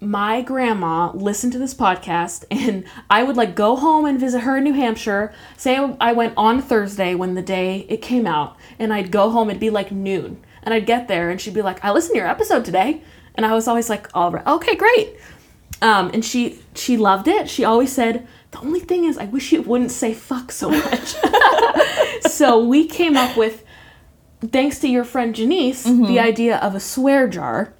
my 0.00 0.40
grandma 0.40 1.12
listened 1.12 1.52
to 1.52 1.58
this 1.58 1.74
podcast 1.74 2.44
and 2.50 2.84
I 3.08 3.22
would 3.22 3.36
like 3.36 3.54
go 3.54 3.76
home 3.76 4.04
and 4.06 4.18
visit 4.18 4.40
her 4.40 4.56
in 4.56 4.64
New 4.64 4.72
Hampshire. 4.72 5.32
Say 5.56 5.76
I 6.00 6.12
went 6.12 6.34
on 6.36 6.62
Thursday 6.62 7.14
when 7.14 7.34
the 7.34 7.42
day 7.42 7.86
it 7.88 8.02
came 8.02 8.26
out 8.26 8.56
and 8.78 8.92
I'd 8.92 9.12
go 9.12 9.30
home 9.30 9.50
it'd 9.50 9.60
be 9.60 9.70
like 9.70 9.92
noon 9.92 10.42
and 10.62 10.74
I'd 10.74 10.86
get 10.86 11.08
there 11.08 11.30
and 11.30 11.40
she'd 11.40 11.54
be 11.54 11.62
like 11.62 11.84
I 11.84 11.92
listened 11.92 12.14
to 12.14 12.18
your 12.18 12.28
episode 12.28 12.64
today 12.64 13.02
and 13.34 13.46
I 13.46 13.52
was 13.52 13.68
always 13.68 13.88
like 13.88 14.08
all 14.14 14.32
right 14.32 14.46
okay 14.46 14.74
great 14.74 15.16
um, 15.82 16.10
and 16.12 16.24
she 16.24 16.58
she 16.74 16.96
loved 16.96 17.26
it 17.28 17.48
she 17.48 17.64
always 17.64 17.92
said 17.92 18.26
the 18.50 18.58
only 18.60 18.80
thing 18.80 19.04
is 19.04 19.16
I 19.18 19.24
wish 19.26 19.52
you 19.52 19.62
wouldn't 19.62 19.90
say 19.92 20.12
fuck 20.14 20.50
so 20.52 20.70
much 20.70 21.14
so 22.22 22.64
we 22.64 22.86
came 22.86 23.16
up 23.16 23.36
with 23.36 23.64
thanks 24.52 24.78
to 24.80 24.88
your 24.88 25.04
friend 25.04 25.34
Janice, 25.34 25.86
Mm-hmm. 25.86 26.06
the 26.06 26.18
idea 26.20 26.56
of 26.58 26.74
a 26.74 26.80
swear 26.80 27.28
jar. 27.28 27.74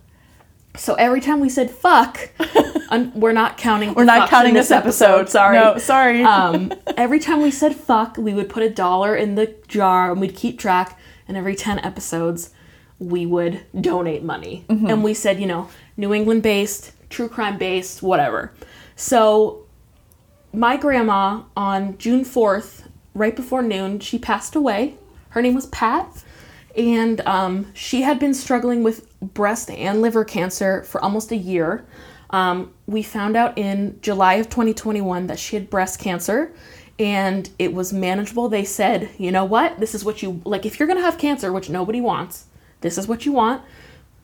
So 0.77 0.95
every 0.95 1.21
time 1.21 1.41
we 1.41 1.49
said 1.49 1.71
fuck, 1.71 2.31
un- 2.91 3.13
we're 3.15 3.33
not 3.33 3.57
counting. 3.57 3.93
We're 3.95 4.05
not 4.05 4.29
counting 4.29 4.55
this 4.55 4.71
episode. 4.71 5.29
Sorry. 5.29 5.57
No, 5.59 5.79
sorry. 5.79 6.23
um, 6.37 6.73
every 6.97 7.19
time 7.19 7.43
we 7.43 7.51
said 7.51 7.75
fuck, 7.75 8.17
we 8.17 8.35
would 8.35 8.49
put 8.49 8.63
a 8.63 8.71
dollar 8.71 9.17
in 9.17 9.35
the 9.35 9.55
jar 9.69 10.13
and 10.13 10.21
we'd 10.21 10.37
keep 10.37 10.59
track. 10.59 10.99
And 11.27 11.37
every 11.37 11.57
10 11.57 11.79
episodes, 11.81 12.51
we 12.99 13.25
would 13.27 13.63
donate 13.81 14.23
money. 14.23 14.65
And 14.69 15.03
we 15.03 15.15
said, 15.15 15.41
you 15.41 15.47
know, 15.47 15.69
New 15.97 16.13
England 16.13 16.43
based, 16.43 16.93
true 17.11 17.29
crime 17.29 17.59
based, 17.59 18.03
whatever. 18.03 18.53
So 18.97 19.67
my 20.53 20.77
grandma 20.77 21.43
on 21.57 21.99
June 21.99 22.25
4th, 22.25 22.89
right 23.15 23.37
before 23.37 23.63
noon, 23.63 24.01
she 24.01 24.19
passed 24.19 24.57
away. 24.57 24.97
Her 25.31 25.43
name 25.43 25.55
was 25.55 25.67
Pat. 25.67 26.25
And 26.77 27.21
um, 27.23 27.67
she 27.75 28.03
had 28.03 28.19
been 28.19 28.33
struggling 28.33 28.83
with 28.83 29.19
breast 29.21 29.71
and 29.71 30.01
liver 30.01 30.25
cancer 30.25 30.85
for 30.85 31.03
almost 31.03 31.33
a 31.33 31.37
year. 31.37 31.85
Um, 32.31 32.73
we 32.87 33.03
found 33.03 33.37
out 33.37 33.59
in 33.59 33.99
July 34.03 34.35
of 34.35 34.49
2021 34.49 35.27
that 35.27 35.39
she 35.39 35.57
had 35.57 35.69
breast 35.69 35.99
cancer 35.99 36.53
and 37.01 37.49
it 37.59 37.73
was 37.73 37.93
manageable. 37.93 38.49
They 38.49 38.65
said, 38.65 39.09
you 39.19 39.33
know 39.33 39.45
what? 39.45 39.81
This 39.81 39.95
is 39.95 40.05
what 40.05 40.23
you 40.23 40.41
like. 40.45 40.67
If 40.67 40.79
you're 40.79 40.87
going 40.87 40.99
to 40.99 41.05
have 41.05 41.19
cancer, 41.19 41.53
which 41.53 41.71
nobody 41.71 42.01
wants, 42.01 42.45
this 42.83 42.99
is 42.99 43.09
what 43.09 43.27
you 43.27 43.33
want. 43.33 43.63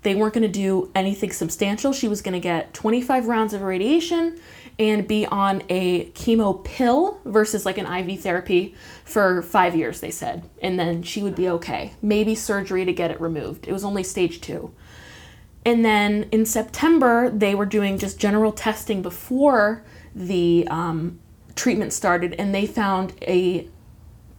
They 0.07 0.14
weren't 0.14 0.35
going 0.35 0.42
to 0.42 0.49
do 0.49 0.88
anything 0.95 1.33
substantial. 1.33 1.92
She 1.92 2.07
was 2.07 2.23
going 2.23 2.35
to 2.35 2.38
get 2.38 2.73
25 2.73 3.27
rounds 3.27 3.53
of 3.53 3.62
radiation 3.62 4.38
and 4.79 5.09
be 5.09 5.27
on 5.27 5.64
a 5.69 6.11
chemo 6.11 6.62
pill 6.62 7.21
versus 7.25 7.66
like 7.66 7.77
an 7.77 7.87
IV 7.87 8.21
therapy 8.21 8.77
for 9.05 9.42
five 9.42 9.75
years, 9.75 9.99
they 9.99 10.12
said. 10.12 10.49
And 10.62 10.79
then 10.79 11.03
she 11.03 11.25
would 11.25 11.35
be 11.35 11.49
okay. 11.49 11.95
Maybe 12.01 12.37
surgery 12.37 12.85
to 12.85 12.92
get 12.92 13.11
it 13.11 13.21
removed. 13.21 13.66
It 13.66 13.73
was 13.73 13.83
only 13.83 14.05
stage 14.05 14.40
two. 14.40 14.73
And 15.64 15.85
then 15.85 16.29
in 16.31 16.47
September, 16.47 17.29
they 17.29 17.57
were 17.57 17.66
doing 17.66 17.99
just 17.99 18.16
general 18.16 18.53
testing 18.53 19.03
before 19.03 19.83
the 20.14 20.69
um, 20.71 21.19
treatment 21.57 21.92
started, 21.92 22.37
and 22.38 22.55
they 22.55 22.64
found 22.64 23.12
a 23.23 23.66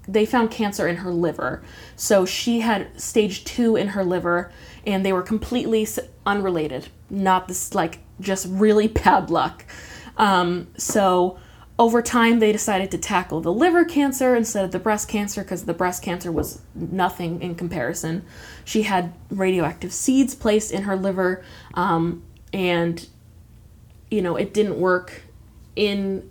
they 0.08 0.26
found 0.26 0.52
cancer 0.52 0.88
in 0.88 0.98
her 0.98 1.12
liver. 1.12 1.62
So 1.96 2.26
she 2.26 2.62
had 2.62 3.00
stage 3.00 3.44
two 3.44 3.76
in 3.76 3.90
her 3.90 4.04
liver, 4.04 4.52
and 4.86 5.06
they 5.06 5.14
were 5.14 5.22
completely 5.22 5.88
unrelated. 6.26 6.88
Not 7.10 7.48
this 7.48 7.76
like 7.76 8.00
just 8.20 8.48
really 8.50 8.88
bad 9.04 9.30
luck. 9.30 9.66
Um, 10.18 10.68
so 10.78 11.38
over 11.80 12.02
time, 12.02 12.40
they 12.40 12.52
decided 12.52 12.90
to 12.92 12.98
tackle 12.98 13.40
the 13.42 13.54
liver 13.54 13.86
cancer 13.86 14.36
instead 14.36 14.66
of 14.66 14.72
the 14.72 14.80
breast 14.80 15.08
cancer 15.08 15.44
because 15.44 15.66
the 15.66 15.74
breast 15.76 16.02
cancer 16.02 16.32
was 16.32 16.62
nothing 16.74 17.42
in 17.42 17.54
comparison. 17.54 18.26
She 18.66 18.84
had 18.84 19.14
radioactive 19.30 19.94
seeds 19.94 20.34
placed 20.34 20.72
in 20.72 20.84
her 20.84 20.96
liver, 20.96 21.44
um, 21.76 22.24
and 22.52 23.08
you 24.10 24.22
know 24.22 24.36
it 24.36 24.54
didn't 24.54 24.80
work. 24.80 25.24
In 25.76 26.28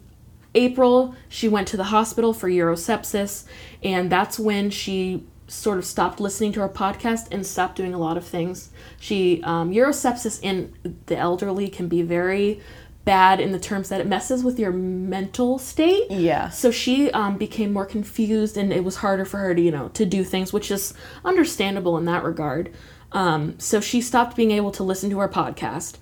April, 0.56 1.14
she 1.28 1.48
went 1.48 1.68
to 1.68 1.76
the 1.76 1.84
hospital 1.84 2.32
for 2.32 2.48
urosepsis, 2.48 3.44
and 3.82 4.10
that's 4.10 4.38
when 4.38 4.70
she 4.70 5.24
sort 5.48 5.78
of 5.78 5.84
stopped 5.84 6.18
listening 6.18 6.52
to 6.52 6.60
our 6.60 6.68
podcast 6.68 7.28
and 7.30 7.46
stopped 7.46 7.76
doing 7.76 7.94
a 7.94 7.98
lot 7.98 8.16
of 8.16 8.24
things. 8.24 8.70
She 8.98 9.42
um, 9.44 9.72
urosepsis 9.72 10.40
in 10.42 10.74
the 11.06 11.16
elderly 11.16 11.68
can 11.68 11.86
be 11.86 12.02
very 12.02 12.60
bad 13.04 13.38
in 13.38 13.52
the 13.52 13.60
terms 13.60 13.88
that 13.90 14.00
it 14.00 14.06
messes 14.06 14.42
with 14.42 14.58
your 14.58 14.72
mental 14.72 15.58
state. 15.58 16.10
Yeah. 16.10 16.48
So 16.48 16.72
she 16.72 17.10
um, 17.12 17.36
became 17.36 17.72
more 17.72 17.86
confused, 17.86 18.56
and 18.56 18.72
it 18.72 18.82
was 18.82 18.96
harder 18.96 19.24
for 19.24 19.38
her 19.38 19.54
to 19.54 19.60
you 19.60 19.70
know 19.70 19.88
to 19.90 20.04
do 20.04 20.24
things, 20.24 20.52
which 20.52 20.70
is 20.70 20.94
understandable 21.24 21.96
in 21.98 22.06
that 22.06 22.24
regard. 22.24 22.72
Um, 23.12 23.58
so 23.60 23.80
she 23.80 24.00
stopped 24.00 24.36
being 24.36 24.50
able 24.50 24.72
to 24.72 24.82
listen 24.82 25.10
to 25.10 25.18
our 25.20 25.28
podcast. 25.28 25.96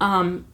Um, 0.00 0.44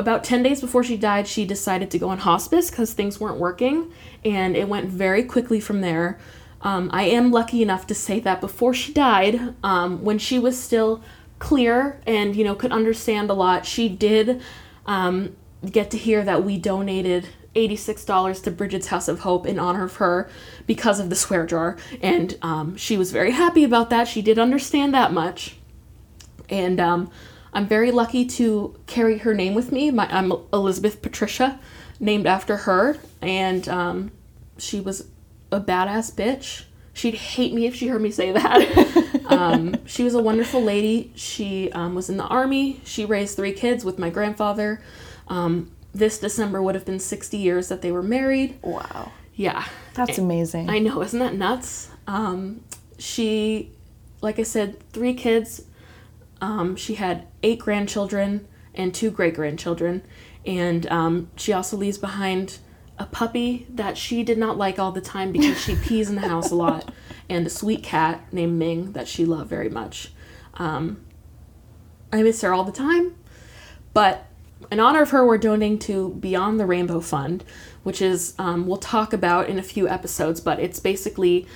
about 0.00 0.24
10 0.24 0.42
days 0.42 0.60
before 0.60 0.82
she 0.82 0.96
died, 0.96 1.28
she 1.28 1.44
decided 1.44 1.90
to 1.90 1.98
go 1.98 2.08
on 2.08 2.18
hospice 2.18 2.70
because 2.70 2.92
things 2.92 3.20
weren't 3.20 3.38
working, 3.38 3.92
and 4.24 4.56
it 4.56 4.68
went 4.68 4.88
very 4.88 5.22
quickly 5.22 5.60
from 5.60 5.80
there. 5.80 6.18
Um, 6.62 6.90
I 6.92 7.04
am 7.04 7.30
lucky 7.30 7.62
enough 7.62 7.86
to 7.86 7.94
say 7.94 8.18
that 8.20 8.40
before 8.40 8.74
she 8.74 8.92
died, 8.92 9.54
um, 9.62 10.02
when 10.02 10.18
she 10.18 10.38
was 10.38 10.60
still 10.60 11.02
clear 11.38 12.00
and 12.06 12.36
you 12.36 12.44
know 12.44 12.54
could 12.54 12.72
understand 12.72 13.30
a 13.30 13.34
lot, 13.34 13.64
she 13.64 13.88
did 13.88 14.42
um, 14.86 15.36
get 15.70 15.90
to 15.92 15.96
hear 15.96 16.22
that 16.24 16.44
we 16.44 16.58
donated 16.58 17.28
$86 17.54 18.42
to 18.42 18.50
Bridget's 18.50 18.88
House 18.88 19.08
of 19.08 19.20
Hope 19.20 19.46
in 19.46 19.58
honor 19.58 19.84
of 19.84 19.96
her 19.96 20.28
because 20.66 21.00
of 21.00 21.10
the 21.10 21.16
swear 21.16 21.46
jar, 21.46 21.76
and 22.02 22.36
um, 22.42 22.76
she 22.76 22.96
was 22.96 23.12
very 23.12 23.30
happy 23.30 23.64
about 23.64 23.90
that. 23.90 24.08
She 24.08 24.22
did 24.22 24.38
understand 24.38 24.92
that 24.94 25.12
much 25.12 25.56
and 26.50 26.80
um, 26.80 27.10
I'm 27.52 27.66
very 27.66 27.90
lucky 27.90 28.24
to 28.26 28.78
carry 28.86 29.18
her 29.18 29.34
name 29.34 29.54
with 29.54 29.72
me. 29.72 29.90
My, 29.90 30.06
I'm 30.10 30.32
Elizabeth 30.52 31.02
Patricia, 31.02 31.58
named 31.98 32.26
after 32.26 32.58
her, 32.58 32.98
and 33.20 33.68
um, 33.68 34.12
she 34.58 34.80
was 34.80 35.08
a 35.50 35.60
badass 35.60 36.14
bitch. 36.14 36.64
She'd 36.92 37.14
hate 37.14 37.52
me 37.52 37.66
if 37.66 37.74
she 37.74 37.88
heard 37.88 38.02
me 38.02 38.10
say 38.10 38.32
that. 38.32 39.22
um, 39.26 39.76
she 39.86 40.02
was 40.02 40.14
a 40.14 40.22
wonderful 40.22 40.62
lady. 40.62 41.12
She 41.14 41.70
um, 41.72 41.94
was 41.94 42.10
in 42.10 42.16
the 42.16 42.24
army. 42.24 42.80
She 42.84 43.04
raised 43.04 43.36
three 43.36 43.52
kids 43.52 43.84
with 43.84 43.98
my 43.98 44.10
grandfather. 44.10 44.82
Um, 45.28 45.70
this 45.94 46.18
December 46.18 46.62
would 46.62 46.74
have 46.74 46.84
been 46.84 46.98
60 46.98 47.36
years 47.36 47.68
that 47.68 47.82
they 47.82 47.90
were 47.92 48.02
married. 48.02 48.58
Wow. 48.62 49.12
Yeah. 49.34 49.64
That's 49.94 50.18
amazing. 50.18 50.68
I 50.68 50.78
know, 50.78 51.02
isn't 51.02 51.18
that 51.18 51.34
nuts? 51.34 51.90
Um, 52.06 52.62
she, 52.98 53.70
like 54.20 54.38
I 54.38 54.42
said, 54.42 54.78
three 54.92 55.14
kids. 55.14 55.62
Um, 56.40 56.76
she 56.76 56.94
had 56.94 57.26
eight 57.42 57.58
grandchildren 57.58 58.48
and 58.74 58.94
two 58.94 59.10
great 59.10 59.34
grandchildren, 59.34 60.02
and 60.46 60.86
um, 60.90 61.30
she 61.36 61.52
also 61.52 61.76
leaves 61.76 61.98
behind 61.98 62.58
a 62.98 63.06
puppy 63.06 63.66
that 63.70 63.96
she 63.96 64.22
did 64.22 64.38
not 64.38 64.58
like 64.58 64.78
all 64.78 64.92
the 64.92 65.00
time 65.00 65.32
because 65.32 65.60
she 65.60 65.74
pees 65.84 66.08
in 66.08 66.14
the 66.14 66.28
house 66.28 66.50
a 66.50 66.54
lot, 66.54 66.92
and 67.28 67.46
a 67.46 67.50
sweet 67.50 67.82
cat 67.82 68.32
named 68.32 68.58
Ming 68.58 68.92
that 68.92 69.08
she 69.08 69.24
loved 69.24 69.50
very 69.50 69.68
much. 69.68 70.12
Um, 70.54 71.04
I 72.12 72.22
miss 72.22 72.40
her 72.42 72.52
all 72.52 72.64
the 72.64 72.72
time, 72.72 73.14
but 73.92 74.26
in 74.70 74.78
honor 74.78 75.02
of 75.02 75.10
her, 75.10 75.26
we're 75.26 75.38
donating 75.38 75.78
to 75.80 76.10
Beyond 76.14 76.60
the 76.60 76.66
Rainbow 76.66 77.00
Fund, 77.00 77.44
which 77.82 78.02
is 78.02 78.34
um, 78.38 78.66
we'll 78.66 78.76
talk 78.76 79.12
about 79.12 79.48
in 79.48 79.58
a 79.58 79.62
few 79.62 79.88
episodes, 79.88 80.40
but 80.40 80.60
it's 80.60 80.78
basically 80.78 81.46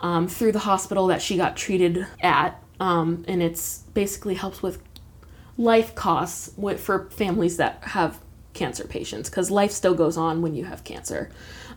um, 0.00 0.28
through 0.28 0.52
the 0.52 0.60
hospital 0.60 1.06
that 1.08 1.20
she 1.20 1.36
got 1.36 1.56
treated 1.56 2.06
at, 2.20 2.62
um, 2.80 3.24
and 3.28 3.42
it's 3.42 3.78
basically 3.94 4.34
helps 4.34 4.62
with 4.62 4.82
life 5.56 5.94
costs 5.94 6.52
with, 6.56 6.80
for 6.80 7.10
families 7.10 7.56
that 7.56 7.82
have 7.82 8.18
cancer 8.54 8.84
patients 8.84 9.28
because 9.28 9.50
life 9.50 9.70
still 9.70 9.94
goes 9.94 10.16
on 10.16 10.42
when 10.42 10.54
you 10.54 10.64
have 10.64 10.84
cancer. 10.84 11.30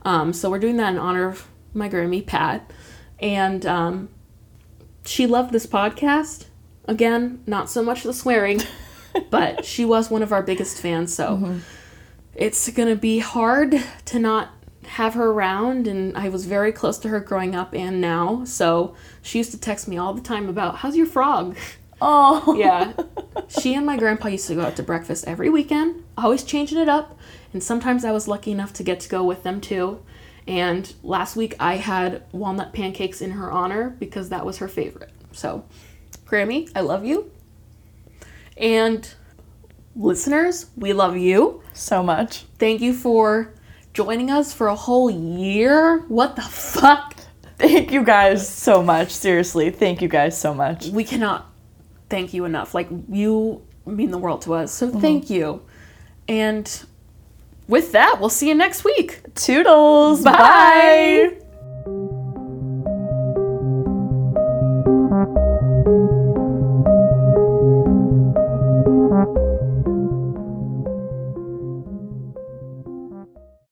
Um, 0.03 0.33
so 0.33 0.49
we're 0.49 0.59
doing 0.59 0.77
that 0.77 0.93
in 0.93 0.99
honor 0.99 1.27
of 1.27 1.47
my 1.73 1.89
Grammy 1.89 2.25
Pat, 2.25 2.71
and 3.19 3.65
um, 3.65 4.09
she 5.05 5.27
loved 5.27 5.51
this 5.51 5.65
podcast. 5.65 6.45
Again, 6.85 7.43
not 7.45 7.69
so 7.69 7.83
much 7.83 8.03
the 8.03 8.13
swearing, 8.13 8.61
but 9.29 9.63
she 9.65 9.85
was 9.85 10.09
one 10.09 10.23
of 10.23 10.31
our 10.31 10.41
biggest 10.41 10.79
fans. 10.79 11.13
So 11.13 11.59
it's 12.35 12.69
gonna 12.69 12.95
be 12.95 13.19
hard 13.19 13.81
to 14.05 14.19
not 14.19 14.49
have 14.91 15.13
her 15.13 15.31
around 15.31 15.87
and 15.87 16.17
I 16.17 16.27
was 16.27 16.45
very 16.45 16.73
close 16.73 16.97
to 16.99 17.07
her 17.07 17.21
growing 17.21 17.55
up 17.55 17.73
and 17.73 18.01
now. 18.01 18.43
So 18.43 18.93
she 19.21 19.37
used 19.37 19.51
to 19.51 19.59
text 19.59 19.87
me 19.87 19.97
all 19.97 20.13
the 20.13 20.21
time 20.21 20.49
about 20.49 20.77
how's 20.77 20.97
your 20.97 21.05
frog? 21.05 21.55
oh. 22.01 22.55
Yeah. 22.57 22.91
she 23.47 23.73
and 23.73 23.85
my 23.85 23.95
grandpa 23.95 24.27
used 24.27 24.47
to 24.47 24.55
go 24.55 24.63
out 24.63 24.75
to 24.75 24.83
breakfast 24.83 25.23
every 25.25 25.49
weekend, 25.49 26.03
always 26.17 26.43
changing 26.43 26.77
it 26.77 26.89
up. 26.89 27.17
And 27.53 27.63
sometimes 27.63 28.03
I 28.03 28.11
was 28.11 28.27
lucky 28.27 28.51
enough 28.51 28.73
to 28.73 28.83
get 28.83 28.99
to 28.99 29.09
go 29.09 29.23
with 29.23 29.43
them 29.43 29.61
too. 29.61 30.03
And 30.45 30.93
last 31.03 31.37
week 31.37 31.55
I 31.57 31.77
had 31.77 32.23
walnut 32.33 32.73
pancakes 32.73 33.21
in 33.21 33.31
her 33.31 33.49
honor 33.49 33.95
because 33.97 34.27
that 34.27 34.45
was 34.45 34.57
her 34.57 34.67
favorite. 34.67 35.11
So, 35.31 35.63
Grammy, 36.25 36.69
I 36.75 36.81
love 36.81 37.05
you. 37.05 37.31
And 38.57 39.09
listeners, 39.95 40.65
we 40.75 40.91
love 40.91 41.15
you. 41.15 41.63
So 41.71 42.03
much. 42.03 42.43
Thank 42.59 42.81
you 42.81 42.93
for 42.93 43.53
joining 43.93 44.29
us 44.31 44.53
for 44.53 44.67
a 44.67 44.75
whole 44.75 45.09
year. 45.09 45.99
What 46.07 46.35
the 46.35 46.41
fuck? 46.41 47.15
Thank 47.57 47.91
you 47.91 48.03
guys 48.03 48.47
so 48.47 48.81
much. 48.81 49.11
Seriously, 49.11 49.69
thank 49.69 50.01
you 50.01 50.07
guys 50.07 50.39
so 50.39 50.53
much. 50.53 50.87
We 50.87 51.03
cannot 51.03 51.51
thank 52.09 52.33
you 52.33 52.45
enough. 52.45 52.73
Like, 52.73 52.89
you 53.09 53.61
mean 53.85 54.11
the 54.11 54.17
world 54.17 54.41
to 54.43 54.53
us. 54.55 54.73
So, 54.73 54.87
mm-hmm. 54.87 54.99
thank 54.99 55.29
you. 55.29 55.61
And 56.27 56.85
with 57.67 57.91
that, 57.91 58.17
we'll 58.19 58.29
see 58.29 58.49
you 58.49 58.55
next 58.55 58.83
week. 58.83 59.21
Toodles. 59.35 60.23
Bye. 60.23 61.35
Bye. 61.35 61.37